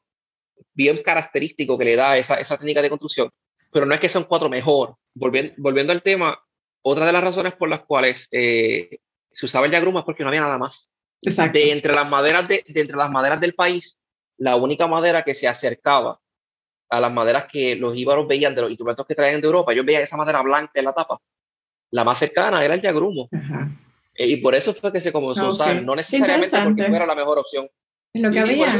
bien 0.73 1.03
característico 1.03 1.77
que 1.77 1.85
le 1.85 1.95
da 1.95 2.17
esa, 2.17 2.37
esa 2.37 2.57
técnica 2.57 2.81
de 2.81 2.89
construcción, 2.89 3.29
pero 3.71 3.85
no 3.85 3.93
es 3.93 4.01
que 4.01 4.09
sea 4.09 4.19
un 4.19 4.25
4 4.25 4.49
mejor. 4.49 4.95
Volviendo, 5.13 5.53
volviendo 5.57 5.93
al 5.93 6.01
tema, 6.01 6.43
otra 6.81 7.05
de 7.05 7.13
las 7.13 7.23
razones 7.23 7.53
por 7.53 7.69
las 7.69 7.85
cuales 7.85 8.27
eh, 8.31 8.97
se 9.31 9.45
usaba 9.45 9.67
el 9.67 9.71
yagruma 9.71 9.99
es 9.99 10.05
porque 10.05 10.23
no 10.23 10.29
había 10.29 10.41
nada 10.41 10.57
más. 10.57 10.89
Exacto. 11.23 11.57
De 11.57 11.71
entre 11.71 11.93
las 11.93 12.09
maderas, 12.09 12.47
de, 12.47 12.63
entre 12.67 12.97
las 12.97 13.09
maderas 13.09 13.39
del 13.39 13.53
país, 13.53 13.99
la 14.37 14.55
única 14.55 14.87
madera 14.87 15.23
que 15.23 15.35
se 15.35 15.47
acercaba 15.47 16.19
a 16.89 16.99
las 16.99 17.11
maderas 17.11 17.45
que 17.51 17.75
los 17.75 17.95
íbaros 17.95 18.27
veían 18.27 18.53
de 18.53 18.61
los 18.61 18.69
instrumentos 18.69 19.05
que 19.07 19.15
traían 19.15 19.41
de 19.41 19.47
Europa, 19.47 19.73
ellos 19.73 19.85
veían 19.85 20.03
esa 20.03 20.17
madera 20.17 20.41
blanca 20.41 20.71
en 20.75 20.85
la 20.85 20.93
tapa. 20.93 21.19
La 21.91 22.03
más 22.03 22.19
cercana 22.19 22.63
era 22.63 22.73
el 22.73 22.81
yagrumo. 22.81 23.29
Eh, 24.15 24.27
y 24.27 24.37
por 24.37 24.53
eso 24.53 24.73
fue 24.73 24.91
que 24.91 25.01
se 25.01 25.11
comenzó 25.11 25.45
a 25.45 25.49
usar, 25.49 25.81
no 25.81 25.95
necesariamente 25.95 26.55
porque 26.63 26.83
fuera 26.83 27.05
la 27.05 27.15
mejor 27.15 27.39
opción. 27.39 27.67
lo 28.13 28.31
que 28.31 28.39
había. 28.39 28.77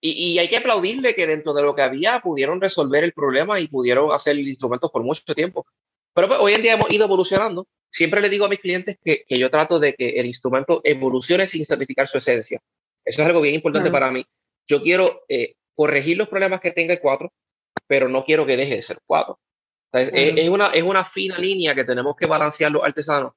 y, 0.00 0.32
y, 0.32 0.38
hay 0.38 0.48
que 0.48 0.56
aplaudirle 0.56 1.14
que 1.14 1.26
dentro 1.26 1.52
de 1.52 1.62
lo 1.62 1.74
que 1.74 1.82
había 1.82 2.20
pudieron 2.20 2.60
resolver 2.60 3.04
el 3.04 3.12
problema 3.12 3.60
y 3.60 3.68
pudieron 3.68 4.12
hacer 4.12 4.38
instrumentos 4.38 4.90
por 4.90 5.02
mucho 5.02 5.34
tiempo. 5.34 5.66
Pero 6.14 6.28
pues, 6.28 6.40
hoy 6.40 6.54
en 6.54 6.62
día 6.62 6.74
hemos 6.74 6.90
ido 6.90 7.04
evolucionando. 7.04 7.66
Siempre 7.94 8.20
le 8.20 8.28
digo 8.28 8.44
a 8.44 8.48
mis 8.48 8.58
clientes 8.58 8.98
que, 9.04 9.24
que 9.24 9.38
yo 9.38 9.48
trato 9.50 9.78
de 9.78 9.94
que 9.94 10.18
el 10.18 10.26
instrumento 10.26 10.80
evolucione 10.82 11.46
sin 11.46 11.64
sacrificar 11.64 12.08
su 12.08 12.18
esencia. 12.18 12.60
Eso 13.04 13.22
es 13.22 13.28
algo 13.28 13.40
bien 13.40 13.54
importante 13.54 13.88
para 13.88 14.10
mí. 14.10 14.26
Yo 14.66 14.82
quiero 14.82 15.22
eh, 15.28 15.54
corregir 15.76 16.16
los 16.16 16.28
problemas 16.28 16.60
que 16.60 16.72
tenga 16.72 16.94
el 16.94 16.98
4, 16.98 17.32
pero 17.86 18.08
no 18.08 18.24
quiero 18.24 18.44
que 18.46 18.56
deje 18.56 18.74
de 18.74 18.82
ser 18.82 18.98
4. 19.06 19.38
es, 19.92 20.10
es, 20.12 20.48
una, 20.48 20.70
es 20.70 20.82
una 20.82 21.04
fina 21.04 21.38
línea 21.38 21.72
que 21.72 21.84
tenemos 21.84 22.16
que 22.16 22.26
balancear 22.26 22.72
los 22.72 22.82
artesanos 22.82 23.34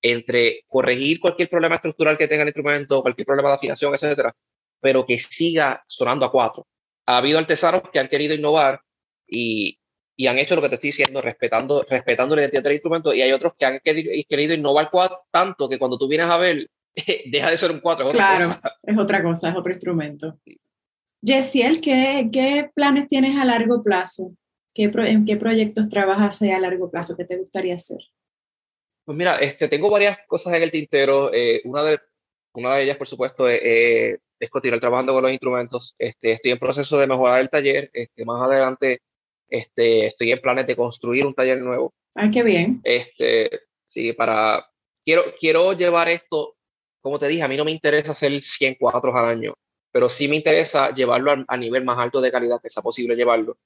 entre 0.00 0.62
corregir 0.68 1.18
cualquier 1.18 1.48
problema 1.48 1.74
estructural 1.74 2.16
que 2.16 2.28
tenga 2.28 2.42
el 2.42 2.50
instrumento, 2.50 3.02
cualquier 3.02 3.26
problema 3.26 3.48
de 3.48 3.54
afinación, 3.56 3.92
etcétera, 3.92 4.32
pero 4.80 5.04
que 5.04 5.18
siga 5.18 5.82
sonando 5.84 6.24
a 6.24 6.30
4. 6.30 6.64
Ha 7.06 7.16
habido 7.16 7.40
artesanos 7.40 7.82
que 7.92 7.98
han 7.98 8.08
querido 8.08 8.34
innovar 8.34 8.80
y, 9.26 9.80
y 10.16 10.26
han 10.26 10.38
hecho 10.38 10.56
lo 10.56 10.62
que 10.62 10.70
te 10.70 10.74
estoy 10.76 10.88
diciendo, 10.88 11.20
respetando, 11.20 11.84
respetando 11.88 12.34
la 12.34 12.42
identidad 12.42 12.62
del 12.62 12.72
instrumento, 12.72 13.12
y 13.12 13.20
hay 13.20 13.32
otros 13.32 13.52
que 13.58 13.66
han 13.66 13.80
querido, 13.80 14.54
innovar 14.54 14.90
tanto 15.30 15.68
que 15.68 15.78
cuando 15.78 15.98
tú 15.98 16.08
vienes 16.08 16.28
a 16.28 16.38
ver, 16.38 16.70
deja 17.30 17.50
de 17.50 17.56
ser 17.56 17.70
un 17.70 17.80
cuatro. 17.80 18.08
claro, 18.08 18.58
es 18.82 18.98
otra 18.98 19.22
cosa, 19.22 19.50
es 19.50 19.56
otro 19.56 19.72
instrumento. 19.72 20.38
Jessiel, 21.22 21.80
¿qué, 21.80 22.28
¿qué 22.32 22.70
planes 22.74 23.08
tienes 23.08 23.38
a 23.38 23.44
largo 23.44 23.82
plazo? 23.82 24.32
¿Qué 24.72 24.90
¿En 24.94 25.24
qué 25.24 25.36
proyectos 25.36 25.88
trabajas 25.88 26.40
a 26.42 26.58
largo 26.60 26.90
plazo? 26.90 27.16
¿Qué 27.16 27.24
te 27.24 27.36
gustaría 27.36 27.74
hacer? 27.74 27.98
Pues 29.04 29.16
mira, 29.16 29.38
este, 29.38 29.68
tengo 29.68 29.90
varias 29.90 30.18
cosas 30.26 30.54
en 30.54 30.62
el 30.62 30.70
tintero. 30.70 31.32
Eh, 31.32 31.62
una, 31.64 31.82
de, 31.82 31.98
una 32.52 32.74
de 32.74 32.82
ellas, 32.82 32.96
por 32.96 33.06
supuesto, 33.06 33.48
es, 33.48 34.18
es 34.38 34.50
continuar 34.50 34.80
trabajando 34.80 35.14
con 35.14 35.22
los 35.22 35.32
instrumentos. 35.32 35.94
Este, 35.98 36.32
estoy 36.32 36.52
en 36.52 36.58
proceso 36.58 36.98
de 36.98 37.06
mejorar 37.06 37.40
el 37.40 37.48
taller. 37.48 37.90
Este, 37.92 38.24
más 38.24 38.42
adelante 38.42 39.00
este, 39.48 40.06
estoy 40.06 40.32
en 40.32 40.40
planes 40.40 40.66
de 40.66 40.76
construir 40.76 41.26
un 41.26 41.34
taller 41.34 41.60
nuevo. 41.60 41.94
Ay, 42.14 42.30
qué 42.30 42.42
bien. 42.42 42.80
Este, 42.84 43.50
sí, 43.86 44.12
para, 44.12 44.66
quiero, 45.04 45.22
quiero 45.38 45.72
llevar 45.72 46.08
esto, 46.08 46.56
como 47.00 47.18
te 47.18 47.28
dije, 47.28 47.42
a 47.42 47.48
mí 47.48 47.56
no 47.56 47.64
me 47.64 47.72
interesa 47.72 48.12
hacer 48.12 48.42
100 48.42 48.74
cuadros 48.74 49.14
al 49.14 49.26
año, 49.26 49.54
pero 49.92 50.08
sí 50.08 50.28
me 50.28 50.36
interesa 50.36 50.94
llevarlo 50.94 51.44
a, 51.46 51.56
nivel 51.56 51.84
más 51.84 51.98
alto 51.98 52.20
de 52.20 52.32
calidad 52.32 52.60
que 52.62 52.70
sea 52.70 52.82
posible 52.82 53.16
llevarlo. 53.16 53.58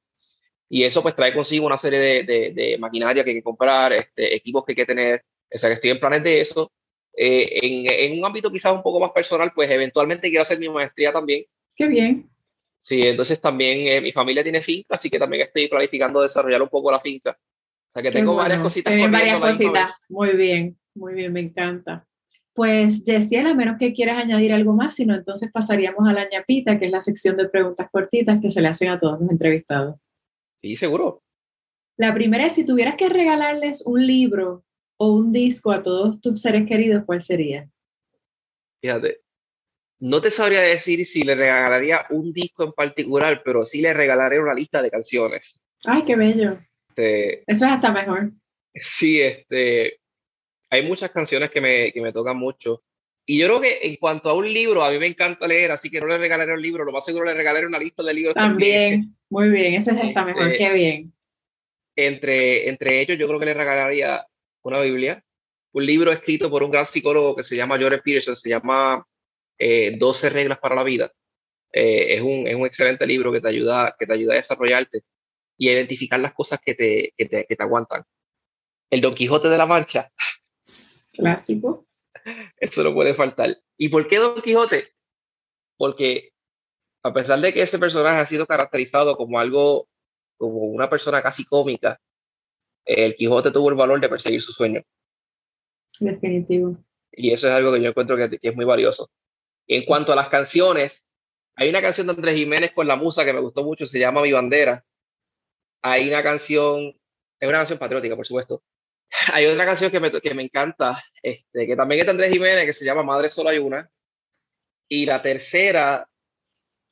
Y 0.69 0.85
eso 0.85 1.03
pues 1.03 1.17
trae 1.17 1.35
consigo 1.35 1.67
una 1.67 1.79
serie 1.79 1.99
de, 1.99 2.53
de, 2.53 2.79
maquinaria 2.79 3.25
que 3.25 3.31
hay 3.31 3.37
que 3.37 3.43
comprar, 3.43 3.93
este, 3.93 4.37
equipos 4.37 4.65
que 4.65 4.73
hay 4.73 4.77
que 4.77 4.87
tener. 4.87 5.25
O 5.53 5.59
sea, 5.59 5.69
que 5.69 5.75
estoy 5.75 5.91
en 5.91 5.99
planes 5.99 6.23
de 6.23 6.41
eso. 6.41 6.71
Eh, 7.17 7.59
en, 7.61 8.13
en, 8.13 8.19
un 8.21 8.25
ámbito 8.25 8.53
quizás 8.53 8.73
un 8.73 8.83
poco 8.83 9.01
más 9.01 9.11
personal, 9.11 9.51
pues 9.53 9.69
eventualmente 9.69 10.29
quiero 10.29 10.43
hacer 10.43 10.61
mi 10.61 10.69
maestría 10.69 11.13
también. 11.13 11.45
Qué 11.75 11.89
bien. 11.89 12.31
Sí, 12.81 13.03
entonces 13.03 13.41
también 13.41 13.87
eh, 13.87 14.01
mi 14.01 14.11
familia 14.11 14.43
tiene 14.43 14.63
finca, 14.63 14.95
así 14.95 15.11
que 15.11 15.19
también 15.19 15.43
estoy 15.43 15.69
planificando 15.69 16.23
desarrollar 16.23 16.63
un 16.63 16.69
poco 16.69 16.91
la 16.91 16.99
finca. 16.99 17.31
O 17.31 17.93
sea 17.93 18.03
que 18.03 18.11
tengo 18.11 18.35
varias 18.35 18.61
cositas. 18.61 18.93
Tienes 18.93 19.11
varias 19.11 19.39
cositas. 19.39 19.93
Muy 20.09 20.31
bien, 20.31 20.79
muy 20.95 21.15
bien, 21.15 21.33
me 21.33 21.41
encanta. 21.41 22.07
Pues 22.55 23.05
Jessie, 23.05 23.39
a 23.39 23.55
menos 23.55 23.77
que 23.79 23.93
quieras 23.93 24.23
añadir 24.23 24.53
algo 24.53 24.73
más, 24.73 24.95
sino 24.95 25.15
entonces 25.15 25.51
pasaríamos 25.53 26.09
a 26.09 26.13
la 26.13 26.29
ñapita, 26.29 26.79
que 26.79 26.87
es 26.87 26.91
la 26.91 27.01
sección 27.01 27.37
de 27.37 27.49
preguntas 27.49 27.89
cortitas 27.93 28.41
que 28.41 28.51
se 28.51 28.61
le 28.61 28.69
hacen 28.69 28.89
a 28.89 28.99
todos 28.99 29.21
los 29.21 29.31
entrevistados. 29.31 29.97
Sí, 30.63 30.75
seguro. 30.75 31.23
La 31.97 32.15
primera 32.15 32.47
es, 32.47 32.55
si 32.55 32.65
tuvieras 32.65 32.97
que 32.97 33.09
regalarles 33.09 33.85
un 33.87 34.07
libro 34.07 34.65
o 34.97 35.13
un 35.13 35.33
disco 35.33 35.71
a 35.71 35.83
todos 35.83 36.21
tus 36.21 36.41
seres 36.41 36.67
queridos, 36.67 37.05
¿cuál 37.05 37.21
sería? 37.23 37.69
Fíjate, 38.81 39.21
no 40.01 40.21
te 40.23 40.31
sabría 40.31 40.63
decir 40.63 41.07
si 41.07 41.23
le 41.23 41.35
regalaría 41.35 42.07
un 42.11 42.33
disco 42.33 42.65
en 42.65 42.73
particular, 42.73 43.43
pero 43.45 43.65
sí 43.65 43.83
le 43.83 43.93
regalaría 43.93 44.41
una 44.41 44.55
lista 44.55 44.81
de 44.81 44.91
canciones. 44.91 45.61
Ay, 45.85 46.03
qué 46.05 46.17
bello. 46.17 46.59
Este, 46.89 47.43
Eso 47.47 47.67
es 47.67 47.73
hasta 47.73 47.93
mejor. 47.93 48.33
Sí, 48.75 49.21
este, 49.21 50.01
hay 50.71 50.87
muchas 50.87 51.11
canciones 51.11 51.51
que 51.51 51.61
me, 51.61 51.93
que 51.93 52.01
me 52.01 52.13
tocan 52.13 52.37
mucho. 52.37 52.83
Y 53.27 53.39
yo 53.39 53.47
creo 53.47 53.61
que 53.61 53.79
en 53.83 53.97
cuanto 53.97 54.31
a 54.31 54.35
un 54.35 54.51
libro, 54.53 54.83
a 54.83 54.91
mí 54.91 54.99
me 54.99 55.07
encanta 55.07 55.47
leer, 55.47 55.71
así 55.71 55.91
que 55.91 56.01
no 56.01 56.07
le 56.07 56.19
regalaré 56.19 56.53
un 56.53 56.63
libro, 56.63 56.85
lo 56.85 56.93
más 56.93 57.05
seguro 57.05 57.27
le 57.27 57.35
regalaré 57.35 57.67
una 57.67 57.79
lista 57.79 58.03
de 58.03 58.15
libros. 58.15 58.35
También, 58.35 59.15
muy 59.29 59.51
bien, 59.51 59.75
eso 59.75 59.93
es 59.93 60.01
hasta 60.03 60.25
mejor, 60.25 60.51
qué 60.57 60.73
bien. 60.73 61.13
Entre, 61.95 62.69
entre 62.69 63.01
ellos, 63.01 63.19
yo 63.19 63.27
creo 63.29 63.39
que 63.39 63.47
le 63.47 63.55
regalaría 63.55 64.27
una 64.63 64.81
Biblia, 64.81 65.23
un 65.73 65.87
libro 65.87 66.11
escrito 66.11 66.51
por 66.51 66.63
un 66.63 66.71
gran 66.71 66.87
psicólogo 66.87 67.37
que 67.37 67.45
se 67.45 67.55
llama 67.55 67.79
Jordan 67.79 68.01
Peterson, 68.03 68.35
se 68.35 68.49
llama 68.49 69.07
12 69.99 70.27
eh, 70.27 70.31
reglas 70.31 70.59
para 70.59 70.75
la 70.75 70.83
vida. 70.83 71.13
Eh, 71.73 72.17
es, 72.17 72.23
un, 72.23 72.47
es, 72.47 72.57
un, 72.57 72.67
excelente 72.67 73.07
libro 73.07 73.33
que 73.33 73.41
te, 73.41 73.49
ayuda, 73.49 73.95
que 73.99 74.07
te 74.07 74.13
ayuda 74.13 74.33
a 74.33 74.37
desarrollarte 74.37 75.03
y 75.57 75.69
a 75.69 75.75
identificar 75.75 76.19
las 76.19 76.33
cosas 76.33 76.61
que 76.65 76.75
te, 76.75 77.13
que 77.17 77.27
te, 77.27 77.47
que 77.47 77.57
te 77.57 77.63
aguantan. 77.63 78.03
el 78.91 79.01
Don 79.01 79.15
Quijote 79.15 79.49
de 79.49 79.59
la 79.59 79.67
Mancha. 79.67 80.11
Clásico. 81.13 81.87
Eso 82.57 82.83
no 82.83 82.93
puede 82.93 83.15
faltar. 83.15 83.57
¿Y 83.77 83.89
por 83.89 84.09
qué 84.09 84.19
Don 84.19 84.41
Quijote? 84.41 84.89
Porque 85.77 86.31
a 87.03 87.13
pesar 87.13 87.41
de 87.41 87.53
que 87.53 87.63
ese 87.63 87.79
personaje 87.79 88.21
ha 88.21 88.27
sido 88.27 88.47
caracterizado 88.47 89.17
como 89.17 89.39
algo, 89.39 89.89
como 90.37 90.59
una 90.59 90.91
persona 90.91 91.23
casi 91.23 91.45
cómica, 91.45 92.01
el 92.85 93.15
Quijote 93.15 93.51
tuvo 93.51 93.71
el 93.71 93.77
valor 93.77 94.01
de 94.01 94.09
perseguir 94.09 94.43
su 94.43 94.53
sueño. 94.53 94.83
Definitivo. 95.99 96.77
Y 97.13 97.33
eso 97.33 97.49
es 97.49 97.55
algo 97.55 97.73
que 97.73 97.83
yo 97.83 97.91
encuentro 97.91 98.17
que, 98.17 98.39
es 98.41 98.57
muy 98.57 98.65
valioso. 98.65 99.11
En 99.71 99.85
cuanto 99.85 100.13
a 100.13 100.17
las 100.17 100.29
canciones, 100.29 101.07
hay 101.55 101.69
una 101.69 101.81
canción 101.81 102.09
de 102.09 102.15
Andrés 102.15 102.37
Jiménez 102.37 102.73
con 102.75 102.89
la 102.89 102.97
musa 102.97 103.25
que 103.25 103.33
me 103.33 103.39
gustó 103.39 103.63
mucho, 103.63 103.87
se 103.87 104.01
llama 104.01 104.21
Mi 104.21 104.33
Bandera. 104.33 104.85
Hay 105.81 106.09
una 106.09 106.25
canción, 106.25 106.89
es 107.39 107.49
una 107.49 107.59
canción 107.59 107.79
patriótica, 107.79 108.17
por 108.17 108.27
supuesto. 108.27 108.65
Hay 109.33 109.47
otra 109.47 109.65
canción 109.65 109.93
que 109.93 110.01
me, 110.01 110.11
que 110.11 110.35
me 110.35 110.43
encanta, 110.43 111.01
este, 111.23 111.69
que 111.69 111.77
también 111.77 112.01
es 112.01 112.07
de 112.07 112.11
Andrés 112.11 112.33
Jiménez, 112.33 112.67
que 112.67 112.73
se 112.73 112.85
llama 112.85 113.05
Madre 113.05 113.31
Solo 113.31 113.49
hay 113.49 113.59
una. 113.59 113.89
Y 114.89 115.07
la 115.07 115.23
tercera 115.23 116.09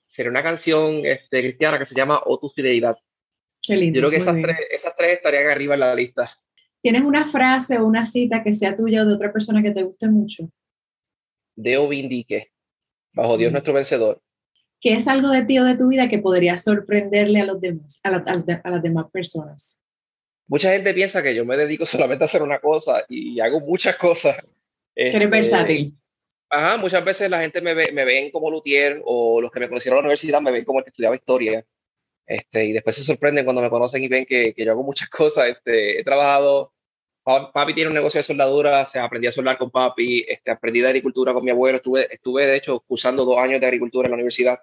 sería 0.07 0.31
una 0.31 0.45
canción 0.45 1.05
este, 1.05 1.41
cristiana 1.41 1.81
que 1.81 1.87
se 1.87 1.97
llama 1.97 2.21
O 2.27 2.39
tu 2.39 2.49
fidelidad. 2.51 2.97
Qué 3.61 3.77
lindo, 3.77 3.97
Yo 3.97 4.03
creo 4.03 4.11
que 4.11 4.17
esas 4.19 4.41
tres, 4.41 4.57
esas 4.71 4.95
tres 4.97 5.17
estarían 5.17 5.49
arriba 5.49 5.75
en 5.75 5.81
la 5.81 5.95
lista. 5.97 6.31
¿Tienes 6.81 7.03
una 7.03 7.27
frase 7.27 7.79
o 7.79 7.87
una 7.87 8.05
cita 8.05 8.45
que 8.45 8.53
sea 8.53 8.77
tuya 8.77 9.03
o 9.03 9.05
de 9.05 9.15
otra 9.15 9.33
persona 9.33 9.63
que 9.63 9.73
te 9.73 9.83
guste 9.83 10.09
mucho? 10.09 10.49
Deo 11.57 11.89
vindique, 11.89 12.53
bajo 13.19 13.37
Dios 13.37 13.51
mm. 13.51 13.53
nuestro 13.53 13.75
vencedor. 13.75 14.23
¿Qué 14.81 14.93
es 14.93 15.09
algo 15.09 15.29
de 15.31 15.45
ti 15.45 15.59
o 15.59 15.65
de 15.65 15.77
tu 15.77 15.89
vida 15.89 16.09
que 16.09 16.19
podría 16.19 16.57
sorprenderle 16.57 17.41
a, 17.41 17.45
los 17.45 17.61
demás, 17.61 18.01
a, 18.05 18.11
a, 18.11 18.71
las 18.71 18.83
demás 18.83 19.07
personas? 19.13 19.81
Mucha 20.47 20.71
gente 20.71 20.95
piensa 20.95 21.21
que 21.21 21.35
yo 21.35 21.45
me 21.45 21.57
dedico 21.57 21.85
solamente 21.85 22.23
a 22.23 22.27
hacer 22.27 22.43
una 22.43 22.61
cosa 22.61 23.05
y 23.09 23.41
hago 23.41 23.61
muchas 23.61 23.97
cosas. 23.97 24.53
eres 24.95 25.15
este, 25.15 25.27
versátil. 25.27 25.99
Ajá, 26.49 26.77
muchas 26.77 27.05
veces 27.05 27.29
la 27.29 27.41
gente 27.41 27.61
me, 27.61 27.75
ve, 27.75 27.91
me 27.93 28.05
ven 28.05 28.31
como 28.31 28.51
luthier 28.51 29.03
o 29.05 29.41
los 29.41 29.51
que 29.51 29.61
me 29.61 29.69
conocieron 29.69 29.99
en 29.99 30.05
la 30.05 30.07
universidad 30.07 30.41
me 30.41 30.53
ven 30.53 30.65
como 30.65 30.79
el 30.79 30.85
que 30.85 30.91
estudiaba 30.91 31.17
historia. 31.17 31.67
Este, 32.25 32.67
y 32.67 32.73
después 32.73 32.95
se 32.95 33.03
sorprenden 33.03 33.45
cuando 33.45 33.63
me 33.63 33.71
conocen 33.71 34.03
y 34.05 34.09
ven 34.09 34.25
que, 34.25 34.55
que 34.55 34.65
yo 34.65 34.71
hago 34.71 34.85
muchas 34.85 35.09
cosas. 35.11 35.49
Este, 35.49 35.99
he 35.99 36.05
trabajado, 36.05 36.73
papi 37.53 37.75
tiene 37.75 37.89
un 37.89 37.95
negocio 37.95 38.19
de 38.19 38.23
soldadura, 38.23 38.83
o 38.83 39.01
aprendí 39.01 39.27
a 39.27 39.33
soldar 39.33 39.59
con 39.59 39.71
papi, 39.71 40.25
este, 40.27 40.51
aprendí 40.51 40.81
de 40.81 40.89
agricultura 40.89 41.33
con 41.33 41.45
mi 41.45 41.51
abuelo, 41.51 41.77
estuve, 41.77 42.13
estuve 42.13 42.47
de 42.47 42.57
hecho 42.57 42.81
cursando 42.87 43.25
dos 43.25 43.39
años 43.39 43.61
de 43.61 43.67
agricultura 43.67 44.07
en 44.07 44.13
la 44.13 44.17
universidad. 44.17 44.59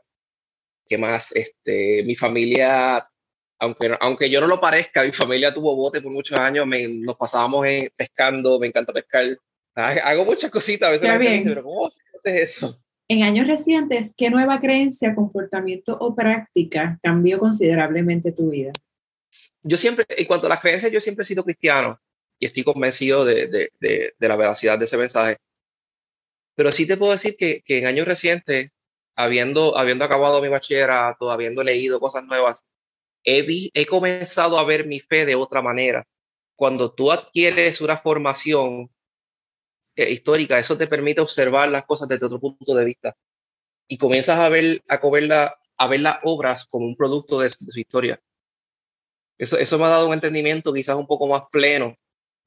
¿Qué 0.88 0.98
más? 0.98 1.32
Este, 1.32 2.04
mi 2.04 2.16
familia, 2.16 3.08
aunque, 3.60 3.96
aunque 4.00 4.30
yo 4.30 4.42
no 4.42 4.48
lo 4.48 4.60
parezca, 4.60 5.04
mi 5.04 5.12
familia 5.12 5.54
tuvo 5.54 5.76
bote 5.76 6.02
por 6.02 6.12
muchos 6.12 6.38
años, 6.38 6.66
nos 6.68 7.18
pasábamos 7.18 7.66
pescando, 7.96 8.60
me 8.60 8.68
encanta 8.68 8.94
pescar. 8.94 9.38
Hago 9.76 10.26
muchas 10.26 10.52
cositas, 10.52 10.90
a 10.90 10.92
veces 10.92 11.10
la 11.10 11.20
gente 11.20 11.50
pero 11.50 11.64
¿cómo 11.64 11.88
haces 11.88 12.56
eso? 12.58 12.80
En 13.08 13.24
años 13.24 13.48
recientes, 13.48 14.16
¿qué 14.18 14.30
nueva 14.30 14.60
creencia, 14.60 15.14
comportamiento 15.14 15.96
o 16.00 16.16
práctica 16.16 16.98
cambió 17.04 17.38
considerablemente 17.38 18.32
tu 18.32 18.50
vida? 18.50 18.72
Yo 19.62 19.78
siempre, 19.78 20.06
en 20.10 20.26
cuanto 20.26 20.48
a 20.48 20.50
las 20.50 20.60
creencias, 20.60 20.92
yo 20.92 21.00
siempre 21.00 21.24
he 21.24 21.26
sido 21.26 21.44
cristiano 21.44 22.00
y 22.40 22.46
estoy 22.46 22.64
convencido 22.64 23.26
de, 23.26 23.48
de, 23.48 23.72
de, 24.18 24.28
la 24.28 24.36
veracidad 24.36 24.78
de 24.78 24.86
ese 24.86 24.98
mensaje. 24.98 25.38
Pero 26.56 26.72
sí 26.72 26.88
te 26.88 26.98
puedo 26.98 27.12
decir 27.12 27.36
que, 27.38 27.62
que 27.64 27.80
en 27.80 27.86
años 27.86 28.08
recientes, 28.08 28.72
habiendo, 29.16 29.78
habiendo 29.78 30.06
acabado 30.06 30.42
mi 30.42 30.48
bachillerato, 30.50 31.32
habiendo 31.32 31.64
leído 31.64 32.00
cosas 32.00 32.24
nuevas, 32.26 32.62
he, 33.24 33.70
he 33.74 33.86
comenzado 33.86 34.60
a 34.60 34.66
ver 34.66 34.86
mi 34.88 35.00
fe 35.00 35.26
de 35.26 35.36
otra 35.36 35.62
manera. 35.62 36.06
Cuando 36.56 36.94
tú 36.94 37.12
adquieres 37.12 37.82
una 37.82 37.98
formación 37.98 38.90
eh, 39.96 40.12
histórica, 40.12 40.60
eso 40.60 40.78
te 40.78 40.88
permite 40.88 41.22
observar 41.22 41.70
las 41.70 41.86
cosas 41.86 42.08
desde 42.08 42.26
otro 42.26 42.40
punto 42.40 42.76
de 42.76 42.86
vista 42.86 43.16
y 43.88 43.98
comienzas 43.98 44.40
a 44.40 44.50
ver, 44.50 44.84
a, 44.88 44.96
a 45.78 45.88
ver 45.88 46.00
las 46.00 46.20
obras 46.24 46.66
como 46.66 46.86
un 46.86 46.96
producto 46.96 47.40
de, 47.40 47.50
su 47.50 47.80
historia. 47.80 48.20
Eso, 49.38 49.58
eso 49.58 49.78
me 49.78 49.86
ha 49.86 49.90
dado 49.90 50.08
un 50.08 50.14
entendimiento 50.14 50.74
quizás 50.74 50.96
un 50.96 51.08
poco 51.08 51.28
más 51.28 51.44
pleno 51.52 51.98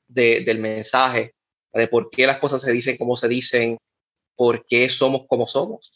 de, 0.08 0.42
del 0.44 0.58
mensaje, 0.58 1.34
de 1.72 1.88
por 1.88 2.10
qué 2.10 2.26
las 2.26 2.38
cosas 2.38 2.62
se 2.62 2.72
dicen 2.72 2.96
como 2.96 3.16
se 3.16 3.28
dicen, 3.28 3.78
por 4.36 4.64
qué 4.66 4.88
somos 4.88 5.26
como 5.26 5.46
somos. 5.46 5.92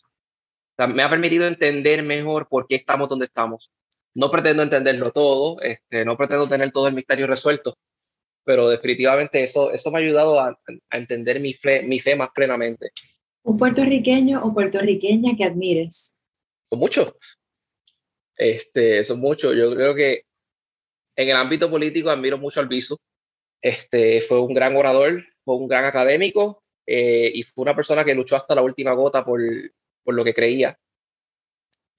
me 0.77 1.03
ha 1.03 1.11
permitido 1.11 1.47
entender 1.47 2.03
mejor 2.03 2.49
por 2.49 2.67
qué 2.67 2.77
estamos 2.77 3.09
donde 3.09 3.27
estamos. 3.27 3.71
No 4.15 4.31
pretendo 4.31 4.63
entenderlo 4.63 5.11
todo, 5.13 5.61
este, 5.63 6.05
no 6.05 6.17
pretendo 6.17 6.49
tener 6.49 6.71
todo 6.73 6.89
el 6.89 6.95
misterio 6.95 7.27
resuelto, 7.27 7.75
pero 8.45 8.69
definitivamente 8.69 9.43
eso, 9.43 9.73
eso 9.73 9.91
me 9.91 9.99
ha 9.99 10.03
ayudado 10.03 10.41
a, 10.41 10.59
entender 10.91 11.41
mi 11.41 11.55
fe, 11.55 11.83
mi 11.83 11.99
fe 11.99 12.17
más 12.17 12.31
plenamente. 12.35 12.91
¿Un 13.45 13.57
puertorriqueño 13.57 14.45
o 14.45 14.53
puertorriqueña 14.53 15.37
que 15.37 15.45
admires? 15.45 16.19
Son 16.69 16.79
muchos. 16.79 17.15
Este, 18.37 19.05
son 19.05 19.21
muchos. 19.21 19.57
Yo 19.57 19.75
creo 19.75 19.95
que 19.95 20.25
en 21.17 21.29
el 21.29 21.37
ámbito 21.37 21.71
político 21.71 22.11
admiro 22.11 22.39
mucho 22.39 22.61
al 22.61 22.69
Viso. 22.69 22.99
Este, 23.63 24.23
fue 24.23 24.41
un 24.41 24.53
gran 24.53 24.77
orador, 24.77 25.25
fue 25.45 25.57
un 25.57 25.69
gran 25.69 25.85
académico 25.85 26.65
eh, 26.87 27.31
y 27.33 27.45
fue 27.45 27.63
una 27.63 27.77
persona 27.77 28.05
que 28.05 28.15
luchó 28.15 28.37
hasta 28.37 28.57
la 28.57 28.63
última 28.63 28.93
gota 28.93 29.25
por, 29.25 29.41
por 30.03 30.15
lo 30.15 30.25
que 30.25 30.35
creía. 30.35 30.77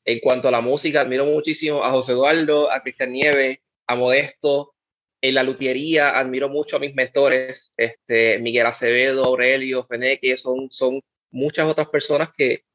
En 0.06 0.20
cuanto 0.20 0.50
a 0.50 0.52
la 0.52 0.60
música, 0.60 1.02
admiro 1.02 1.26
muchísimo 1.26 1.84
a 1.84 1.92
José 1.92 2.12
Eduardo, 2.12 2.70
a 2.70 2.82
Cristian 2.82 3.14
Nieves, 3.14 3.60
a 3.88 3.96
Modesto, 3.96 4.74
en 5.22 5.36
la 5.36 5.44
luthiería 5.44 6.20
admiro 6.20 6.50
mucho 6.50 6.76
a 6.76 6.80
mis 6.80 6.94
mentores, 6.94 7.72
este, 7.78 8.40
Miguel 8.40 8.66
Acevedo, 8.66 9.24
Aurelio, 9.24 9.86
Feneque, 9.86 10.36
son, 10.36 10.70
son 10.70 11.02
muchas 11.32 11.66
otras 11.66 11.88
personas 11.88 12.30
que, 12.38 12.66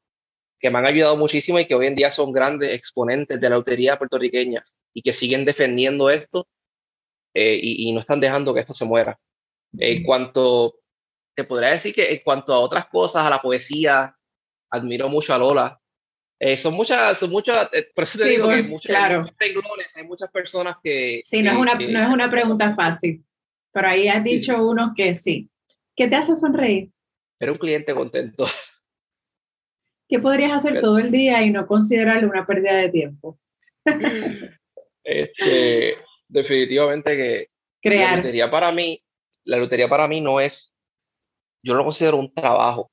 que 0.59 0.71
me 0.71 0.79
han 0.79 0.87
ayudado 0.87 1.15
muchísimo 1.15 1.59
y 1.59 1.65
que 1.65 1.75
hoy 1.75 1.85
en 1.85 1.95
día 1.95 2.09
son 2.09 2.31
grandes 2.31 2.73
exponentes 2.73 3.39
de 3.39 3.49
la 3.49 3.57
lutería 3.57 3.99
puertorriqueña 3.99 4.63
y 4.95 5.03
que 5.03 5.13
siguen 5.13 5.45
defendiendo 5.45 6.09
esto 6.09 6.47
eh, 7.41 7.59
y, 7.61 7.91
no 7.93 8.01
están 8.01 8.19
dejando 8.19 8.53
que 8.53 8.59
esto 8.59 8.73
se 8.73 8.83
muera. 8.83 9.17
En 9.77 10.03
cuanto, 10.03 10.75
te 11.35 11.45
podría 11.45 11.69
decir 11.69 11.93
que 11.93 12.11
en 12.11 12.19
cuanto 12.23 12.53
a 12.53 12.59
otras 12.59 12.87
cosas, 12.87 13.25
a 13.25 13.29
la 13.29 13.41
poesía, 13.41 14.13
admiro 14.69 15.07
mucho 15.07 15.33
a 15.33 15.37
Lola, 15.37 15.79
eh, 16.37 16.57
son 16.57 16.73
muchas, 16.73 17.17
son 17.17 17.29
muchas, 17.29 17.69
eh, 17.71 17.89
por 17.95 18.03
eso 18.03 18.17
te 18.17 18.25
digo 18.25 18.49
que 18.49 18.55
hay 18.55 18.63
muchos, 18.63 18.89
claro. 18.89 19.25
hay 19.39 20.03
muchas 20.03 20.29
personas 20.31 20.77
que... 20.83 21.19
Sí, 21.21 21.41
no, 21.41 21.51
es 21.51 21.57
una, 21.57 21.75
no 21.75 21.99
es 21.99 22.07
una 22.07 22.29
pregunta 22.29 22.73
fácil, 22.73 23.23
pero 23.71 23.87
ahí 23.87 24.09
has 24.09 24.23
dicho 24.23 24.61
uno 24.61 24.93
que 24.95 25.15
sí. 25.15 25.49
¿Qué 25.95 26.07
te 26.07 26.15
hace 26.15 26.35
sonreír? 26.35 26.91
Era 27.39 27.51
un 27.53 27.57
cliente 27.57 27.93
contento. 27.93 28.47
¿Qué 30.09 30.19
podrías 30.19 30.51
hacer 30.51 30.81
todo 30.81 30.97
el 30.97 31.11
día 31.11 31.41
y 31.43 31.51
no 31.51 31.67
considerarlo 31.67 32.27
una 32.27 32.45
pérdida 32.45 32.75
de 32.75 32.89
tiempo? 32.89 33.39
este, 35.03 35.97
definitivamente 36.29 37.17
que 37.17 37.47
Crear. 37.81 38.11
la 38.11 38.15
lotería 38.17 38.51
para 38.51 38.71
mí, 38.71 39.01
la 39.43 39.57
lotería 39.57 39.89
para 39.89 40.07
mí 40.07 40.21
no 40.21 40.39
es, 40.39 40.71
yo 41.63 41.73
no 41.73 41.79
lo 41.79 41.85
considero 41.85 42.17
un 42.17 42.33
trabajo. 42.33 42.91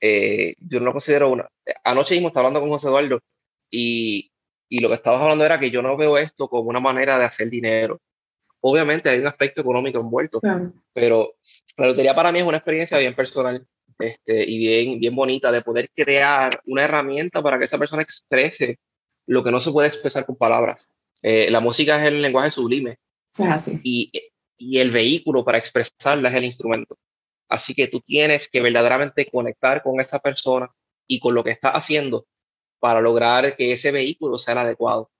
Eh, 0.00 0.56
yo 0.58 0.80
no 0.80 0.86
lo 0.86 0.92
considero 0.92 1.30
una. 1.30 1.48
Anoche 1.84 2.14
mismo 2.14 2.28
estaba 2.28 2.46
hablando 2.46 2.60
con 2.60 2.70
José 2.70 2.88
Eduardo 2.88 3.20
y, 3.70 4.32
y 4.68 4.80
lo 4.80 4.88
que 4.88 4.96
estabas 4.96 5.22
hablando 5.22 5.44
era 5.44 5.60
que 5.60 5.70
yo 5.70 5.80
no 5.80 5.96
veo 5.96 6.18
esto 6.18 6.48
como 6.48 6.70
una 6.70 6.80
manera 6.80 7.18
de 7.18 7.24
hacer 7.24 7.48
dinero. 7.48 8.00
Obviamente 8.60 9.08
hay 9.08 9.18
un 9.18 9.26
aspecto 9.26 9.60
económico 9.60 10.00
envuelto, 10.00 10.40
pero 10.92 11.34
la 11.76 11.86
lotería 11.86 12.14
para 12.14 12.32
mí 12.32 12.40
es 12.40 12.44
una 12.44 12.58
experiencia 12.58 12.98
bien 12.98 13.14
personal 13.14 13.66
este, 13.98 14.48
y 14.48 14.58
bien, 14.58 15.00
bien 15.00 15.14
bonita 15.14 15.50
de 15.52 15.62
poder 15.62 15.90
crear 15.94 16.60
una 16.66 16.84
herramienta 16.84 17.42
para 17.42 17.58
que 17.58 17.64
esa 17.64 17.78
persona 17.78 18.02
exprese 18.02 18.78
lo 19.26 19.44
que 19.44 19.50
no 19.50 19.60
se 19.60 19.70
puede 19.70 19.88
expresar 19.88 20.26
con 20.26 20.36
palabras. 20.36 20.88
Eh, 21.22 21.50
la 21.50 21.60
música 21.60 22.00
es 22.00 22.08
el 22.08 22.20
lenguaje 22.20 22.50
sublime. 22.50 22.98
Y, 23.82 24.10
y 24.56 24.78
el 24.78 24.90
vehículo 24.90 25.44
para 25.44 25.58
expresarla 25.58 26.28
es 26.28 26.34
el 26.34 26.44
instrumento. 26.44 26.96
Así 27.48 27.74
que 27.74 27.88
tú 27.88 28.00
tienes 28.00 28.48
que 28.48 28.60
verdaderamente 28.60 29.28
conectar 29.30 29.82
con 29.82 30.00
esa 30.00 30.18
persona 30.18 30.70
y 31.06 31.18
con 31.20 31.34
lo 31.34 31.44
que 31.44 31.50
está 31.50 31.70
haciendo 31.70 32.26
para 32.80 33.00
lograr 33.00 33.54
que 33.56 33.72
ese 33.72 33.92
vehículo 33.92 34.38
sea 34.38 34.52
el 34.52 34.58
adecuado. 34.58 35.10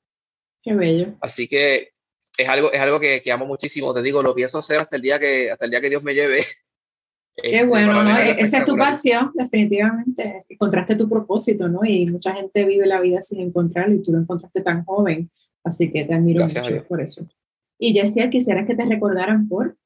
Qué 0.63 0.75
bello. 0.75 1.15
Así 1.21 1.49
que 1.49 1.91
es 2.37 2.49
algo, 2.49 2.73
es 2.73 2.81
algo 2.81 2.99
que, 2.99 3.21
que, 3.23 3.33
amo 3.33 3.47
muchísimo. 3.47 3.93
Te 3.93 4.03
digo, 4.03 4.23
lo 4.23 4.35
pienso 4.35 4.59
hacer 4.59 4.81
hasta 4.81 4.97
el 4.97 5.03
día 5.03 5.19
que, 5.19 5.51
hasta 5.51 5.65
el 5.65 5.71
día 5.71 5.81
que 5.81 5.91
Dios 5.91 6.03
me 6.03 6.15
lleve. 6.15 6.45
Qué 7.37 7.57
este, 7.57 7.67
bueno, 7.67 8.03
¿no? 8.03 8.17
E-, 8.17 8.41
esa 8.41 8.59
es 8.59 8.65
tu 8.65 8.77
pasión, 8.77 9.31
definitivamente. 9.35 10.45
Encontraste 10.49 10.97
tu 10.97 11.09
propósito, 11.09 11.69
¿no? 11.69 11.81
Y 11.85 12.07
mucha 12.07 12.35
gente 12.35 12.65
vive 12.65 12.87
la 12.87 13.01
vida 13.01 13.23
sin 13.23 13.41
encontrarlo 13.41 13.95
y 13.95 14.03
tú 14.03 14.13
lo 14.13 14.19
encontraste 14.19 14.63
tan 14.63 14.85
joven. 14.85 15.31
Así 15.65 15.93
que 15.93 16.05
te 16.05 16.15
admiro 16.15 16.45
mucho 16.45 16.85
por 16.89 17.01
eso. 17.01 17.27
Y 17.79 17.93
Jessia, 17.93 18.31
quisiera 18.31 18.67
que 18.67 18.75
te 18.75 18.85
recordaran 18.85 19.49
por 19.49 19.77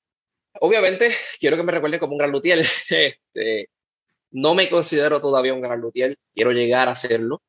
obviamente 0.60 1.12
quiero 1.40 1.56
que 1.56 1.62
me 1.62 1.72
recuerde 1.72 1.98
como 1.98 2.12
un 2.12 2.18
gran 2.18 2.32
luthier. 2.32 2.64
Este, 2.88 3.70
no 4.30 4.54
me 4.54 4.68
considero 4.68 5.20
todavía 5.20 5.54
un 5.54 5.60
gran 5.60 5.80
luthier, 5.80 6.18
quiero 6.34 6.52
llegar 6.52 6.88
a 6.88 6.96
serlo. 6.96 7.42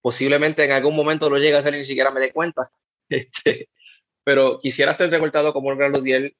Posiblemente 0.00 0.64
en 0.64 0.72
algún 0.72 0.94
momento 0.96 1.30
lo 1.30 1.38
llegue 1.38 1.56
a 1.56 1.62
ser 1.62 1.74
y 1.74 1.78
ni 1.78 1.84
siquiera 1.84 2.10
me 2.10 2.20
dé 2.20 2.32
cuenta. 2.32 2.70
Este, 3.08 3.68
pero 4.24 4.58
quisiera 4.58 4.92
ser 4.92 5.10
recordado 5.10 5.52
como 5.52 5.68
un 5.68 5.78
gran 5.78 5.92
luthier 5.92 6.34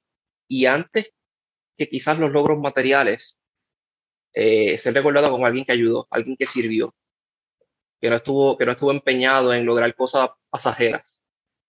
y 0.49 0.66
antes 0.66 1.12
que 1.79 1.88
quizás 1.88 2.18
los 2.18 2.33
logros 2.33 2.59
materiales, 2.59 3.38
eh, 4.33 4.77
ser 4.79 4.94
recordado 4.94 5.31
como 5.31 5.46
alguien 5.46 5.64
que 5.64 5.72
ayudó, 5.72 6.09
alguien 6.11 6.37
que 6.37 6.46
sirvió, 6.46 6.92
que 8.01 8.11
no 8.11 8.16
estuvo, 8.16 8.59
que 8.59 8.66
no 8.66 8.72
estuvo 8.72 8.90
empeñado 8.90 9.55
en 9.55 9.64
lograr 9.64 9.94
cosas 9.94 10.31
pasajeras. 10.51 11.22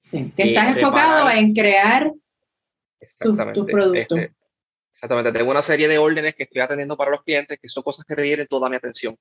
Sí, 0.00 0.32
que 0.34 0.44
estás 0.44 0.78
enfocado 0.78 1.30
en 1.30 1.52
crear 1.52 2.10
tu, 3.20 3.66
producto. 3.66 4.16
Este, 4.16 4.32
exactamente, 4.94 5.30
tengo 5.30 5.50
una 5.50 5.60
serie 5.60 5.88
de 5.88 5.98
órdenes 5.98 6.34
que 6.34 6.44
estoy 6.44 6.62
atendiendo 6.62 6.96
para 6.96 7.10
los 7.10 7.22
clientes 7.22 7.58
que 7.60 7.68
son 7.68 7.82
cosas 7.82 8.06
que 8.06 8.14
requieren 8.14 8.46
toda 8.46 8.70
mi 8.70 8.76
atención. 8.76 9.14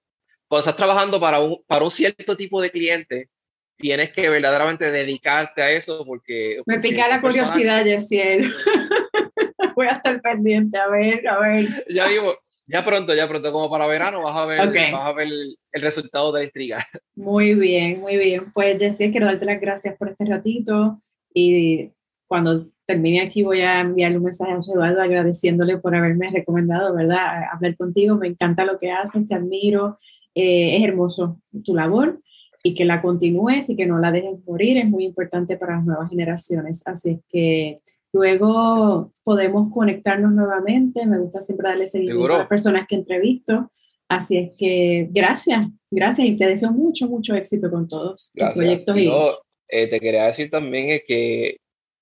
Cuando 0.48 0.62
estás 0.62 0.78
trabajando 0.78 1.20
para 1.20 1.42
un, 1.42 1.62
para 1.68 1.84
un 1.84 1.92
cierto 1.92 2.38
tipo 2.38 2.62
de 2.62 2.72
cliente, 2.72 3.30
tienes 3.76 4.14
que 4.14 4.30
verdaderamente 4.30 4.90
dedicarte 4.90 5.62
a 5.62 5.70
eso 5.72 6.06
porque... 6.06 6.62
Me 6.66 6.80
pica 6.80 7.10
la 7.10 7.20
curiosidad, 7.20 7.84
Yesiel. 7.84 8.50
Voy 9.76 9.88
a 9.88 9.96
estar 9.96 10.22
pendiente, 10.22 10.78
a 10.78 10.88
ver, 10.88 11.28
a 11.28 11.40
ver. 11.40 11.86
Ya 11.90 12.08
digo, 12.08 12.38
ya 12.72 12.86
pronto, 12.86 13.16
ya 13.16 13.28
pronto, 13.28 13.52
como 13.52 13.70
para 13.70 13.88
verano, 13.88 14.22
vas 14.22 14.38
a 14.38 14.46
ver, 14.46 14.60
vas 14.92 15.06
a 15.06 15.14
ver 15.14 15.28
el, 15.28 15.82
resultado 15.82 16.32
de 16.32 16.40
la 16.42 16.46
intriga. 16.46 16.86
Muy 17.16 17.56
bien, 17.56 18.00
muy 18.00 18.18
bien. 18.18 18.52
Pues 18.54 18.80
Yesiel, 18.80 19.12
quiero 19.12 19.26
darte 19.26 19.46
las 19.46 19.60
gracias 19.60 19.98
por 19.98 20.10
este 20.10 20.26
ratito 20.26 21.02
y 21.34 21.92
cuando 22.28 22.58
termine 22.86 23.22
aquí 23.22 23.44
voy 23.44 23.62
a 23.62 23.82
enviarle 23.82 24.18
un 24.18 24.24
mensaje 24.24 24.52
a 24.52 24.56
José 24.56 24.74
Eduardo 24.74 25.02
agradeciéndole 25.02 25.80
por 25.80 25.96
haberme 25.96 26.30
recomendado, 26.30 26.96
¿verdad? 26.96 27.44
Hablar 27.52 27.76
contigo, 27.76 28.16
me 28.16 28.28
encanta 28.28 28.66
lo 28.66 28.80
que 28.80 28.92
haces, 28.92 29.28
te 29.28 29.36
admiro, 29.36 30.00
eh, 30.36 30.78
es 30.78 30.84
hermoso 30.84 31.42
tu 31.66 31.76
labor 31.76 32.22
y 32.64 32.76
que 32.76 32.86
la 32.86 33.02
continúes 33.02 33.70
y 33.70 33.76
que 33.76 33.88
no 33.88 34.00
la 34.00 34.12
dejes 34.12 34.46
morir 34.46 34.78
es 34.78 34.86
muy 34.88 35.06
importante 35.06 35.58
para 35.58 35.78
las 35.78 35.86
nuevas 35.86 36.10
generaciones. 36.10 36.86
Así 36.86 37.20
que 37.30 37.82
luego 38.14 39.14
podemos 39.24 39.72
conectarnos 39.74 40.32
nuevamente. 40.32 41.06
Me 41.06 41.20
gusta 41.20 41.42
siempre 41.42 41.70
darle 41.70 41.88
seguimiento 41.88 42.36
a 42.36 42.40
las 42.40 42.48
personas 42.48 42.88
que 42.88 42.96
entrevisto. 42.96 43.72
Así 44.08 44.38
es 44.38 44.52
que 44.58 45.08
gracias, 45.12 45.68
gracias 45.92 46.28
y 46.28 46.36
te 46.36 46.48
deseo 46.48 46.72
mucho, 46.72 47.08
mucho 47.08 47.36
éxito 47.36 47.70
con 47.70 47.88
todos 47.88 48.32
los 48.34 48.54
proyectos. 48.54 48.98
Y 48.98 49.12
eh, 49.68 49.88
te 49.88 50.00
quería 50.00 50.26
decir 50.26 50.50
también 50.50 51.00
que, 51.08 51.58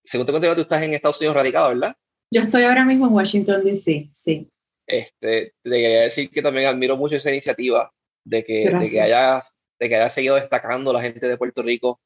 según 0.06 0.26
te 0.26 0.32
conté, 0.32 0.56
tú 0.56 0.62
estás 0.62 0.82
en 0.84 0.94
Estados 0.94 1.20
Unidos 1.20 1.36
radicado, 1.36 1.70
¿verdad? 1.70 1.96
Yo 2.32 2.42
estoy 2.42 2.64
ahora 2.64 2.86
mismo 2.86 3.08
en 3.08 3.14
Washington, 3.14 3.64
D.C., 3.64 4.10
sí. 4.14 4.50
Este, 4.86 5.54
te 5.64 5.70
quería 5.70 6.02
decir 6.04 6.30
que 6.30 6.42
también 6.42 6.68
admiro 6.68 6.96
mucho 6.96 7.18
esa 7.18 7.30
iniciativa 7.30 7.92
de 8.24 8.46
que, 8.46 8.70
de 8.70 8.90
que 8.90 9.02
hayas 9.02 9.58
de 9.80 9.90
que 9.90 9.96
haya 9.96 10.10
seguido 10.10 10.36
destacando 10.36 10.92
la 10.92 11.02
gente 11.02 11.28
de 11.28 11.38
Puerto 11.38 11.62
Rico, 11.62 12.00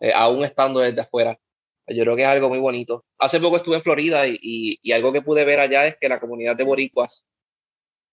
eh, 0.00 0.12
aún 0.14 0.44
estando 0.44 0.80
desde 0.80 1.00
afuera. 1.00 1.38
Yo 1.88 2.02
creo 2.02 2.16
que 2.16 2.22
es 2.22 2.28
algo 2.28 2.48
muy 2.48 2.58
bonito. 2.58 3.04
Hace 3.18 3.40
poco 3.40 3.58
estuve 3.58 3.76
en 3.76 3.82
Florida 3.82 4.26
y, 4.26 4.78
y, 4.82 4.92
algo 4.92 5.12
que 5.12 5.22
pude 5.22 5.44
ver 5.44 5.60
allá 5.60 5.84
es 5.86 5.96
que 6.00 6.08
la 6.08 6.18
comunidad 6.18 6.56
de 6.56 6.64
boricuas, 6.64 7.26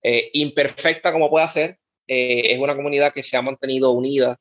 eh, 0.03 0.29
imperfecta 0.33 1.11
como 1.11 1.29
pueda 1.29 1.47
ser, 1.49 1.79
eh, 2.07 2.53
es 2.53 2.59
una 2.59 2.75
comunidad 2.75 3.13
que 3.13 3.23
se 3.23 3.35
ha 3.35 3.41
mantenido 3.41 3.91
unida 3.91 4.39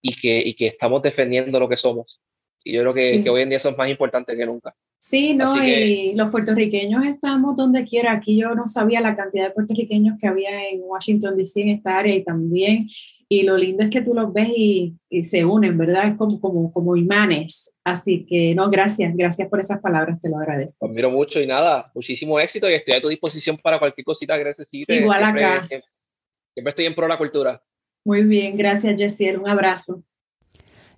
y 0.00 0.14
que, 0.14 0.40
y 0.40 0.54
que 0.54 0.68
estamos 0.68 1.02
defendiendo 1.02 1.60
lo 1.60 1.68
que 1.68 1.76
somos. 1.76 2.20
Y 2.64 2.74
yo 2.74 2.82
creo 2.82 2.94
que, 2.94 3.22
que, 3.22 3.30
hoy 3.30 3.42
en 3.42 3.50
día 3.50 3.58
eso 3.58 3.70
es 3.70 3.76
más 3.76 3.90
importante 3.90 4.36
que 4.36 4.46
nunca. 4.46 4.74
Sí, 4.98 5.32
no, 5.34 5.64
y 5.64 6.12
los 6.14 6.30
puertorriqueños 6.30 7.04
estamos 7.06 7.56
donde 7.56 7.84
quiera. 7.84 8.12
Aquí 8.12 8.36
yo 8.38 8.54
no 8.54 8.66
sabía 8.66 9.00
la 9.00 9.16
cantidad 9.16 9.48
de 9.48 9.54
puertorriqueños 9.54 10.18
que 10.20 10.26
había 10.26 10.68
en 10.68 10.80
Washington, 10.82 11.36
D.C. 11.36 11.62
en 11.62 11.68
esta 11.70 11.98
área 11.98 12.14
y 12.14 12.22
también 12.22 12.88
y 13.32 13.44
lo 13.44 13.56
lindo 13.56 13.84
es 13.84 13.90
que 13.90 14.02
tú 14.02 14.12
los 14.12 14.32
ves 14.32 14.48
y, 14.56 14.96
se 15.22 15.44
unen, 15.44 15.78
¿verdad? 15.78 16.08
Es 16.08 16.16
como, 16.16 16.40
como, 16.40 16.72
como 16.72 16.96
imanes. 16.96 17.72
Así 17.84 18.26
que, 18.26 18.56
no, 18.56 18.68
gracias, 18.68 19.14
gracias 19.16 19.48
por 19.48 19.60
esas 19.60 19.80
palabras, 19.80 20.20
te 20.20 20.28
lo 20.28 20.36
agradezco. 20.36 20.84
Admiro 20.84 21.12
mucho 21.12 21.40
y 21.40 21.46
nada, 21.46 21.92
muchísimo 21.94 22.40
éxito 22.40 22.68
y 22.68 22.74
estoy 22.74 22.94
a 22.94 23.00
tu 23.00 23.08
disposición 23.08 23.56
para 23.56 23.78
cualquier 23.78 24.04
cosita 24.04 24.36
que 24.36 24.44
necesites. 24.44 25.00
Igual 25.00 25.22
acá. 25.22 25.64
Siempre, 25.68 26.70
estoy 26.70 26.86
en 26.86 26.94
pro 26.96 27.04
de 27.04 27.08
la 27.10 27.18
cultura. 27.18 27.62
Muy 28.04 28.24
bien, 28.24 28.56
gracias, 28.56 28.96
Jessiel, 28.98 29.38
un 29.38 29.48
abrazo. 29.48 30.02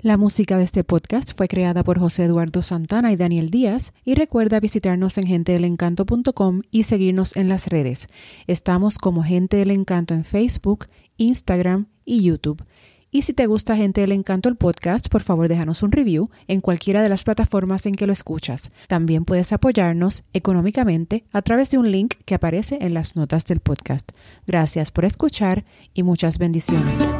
La 0.02 0.16
música 0.16 0.58
de 0.58 0.64
este 0.64 0.82
podcast 0.82 1.30
fue 1.36 1.46
creada 1.46 1.84
por 1.84 2.00
José 2.00 2.24
Eduardo 2.24 2.60
Santana 2.62 3.12
y 3.12 3.16
Daniel 3.16 3.50
Díaz 3.50 3.92
y 4.04 4.16
recuerda 4.16 4.58
visitarnos 4.58 5.16
en 5.16 5.28
gentedelencanto.com 5.28 6.62
y 6.72 6.82
seguirnos 6.82 7.36
en 7.36 7.48
las 7.48 7.68
redes. 7.68 8.08
Estamos 8.48 8.98
como 8.98 9.22
Gente 9.22 9.58
del 9.58 9.70
Encanto 9.70 10.12
en 10.12 10.24
Facebook, 10.24 10.88
Instagram 11.18 11.86
y 12.04 12.24
YouTube. 12.24 12.64
Y 13.12 13.22
si 13.22 13.32
te 13.32 13.46
gusta 13.46 13.76
Gente 13.76 14.00
del 14.00 14.10
Encanto 14.10 14.48
el 14.48 14.56
podcast, 14.56 15.08
por 15.08 15.22
favor 15.22 15.46
déjanos 15.46 15.84
un 15.84 15.92
review 15.92 16.30
en 16.48 16.60
cualquiera 16.60 17.00
de 17.00 17.08
las 17.08 17.22
plataformas 17.22 17.86
en 17.86 17.94
que 17.94 18.08
lo 18.08 18.12
escuchas. 18.12 18.72
También 18.88 19.24
puedes 19.24 19.52
apoyarnos 19.52 20.24
económicamente 20.32 21.26
a 21.30 21.42
través 21.42 21.70
de 21.70 21.78
un 21.78 21.92
link 21.92 22.14
que 22.24 22.34
aparece 22.34 22.78
en 22.80 22.94
las 22.94 23.14
notas 23.14 23.44
del 23.44 23.60
podcast. 23.60 24.10
Gracias 24.48 24.90
por 24.90 25.04
escuchar 25.04 25.64
y 25.94 26.02
muchas 26.02 26.38
bendiciones. 26.38 27.14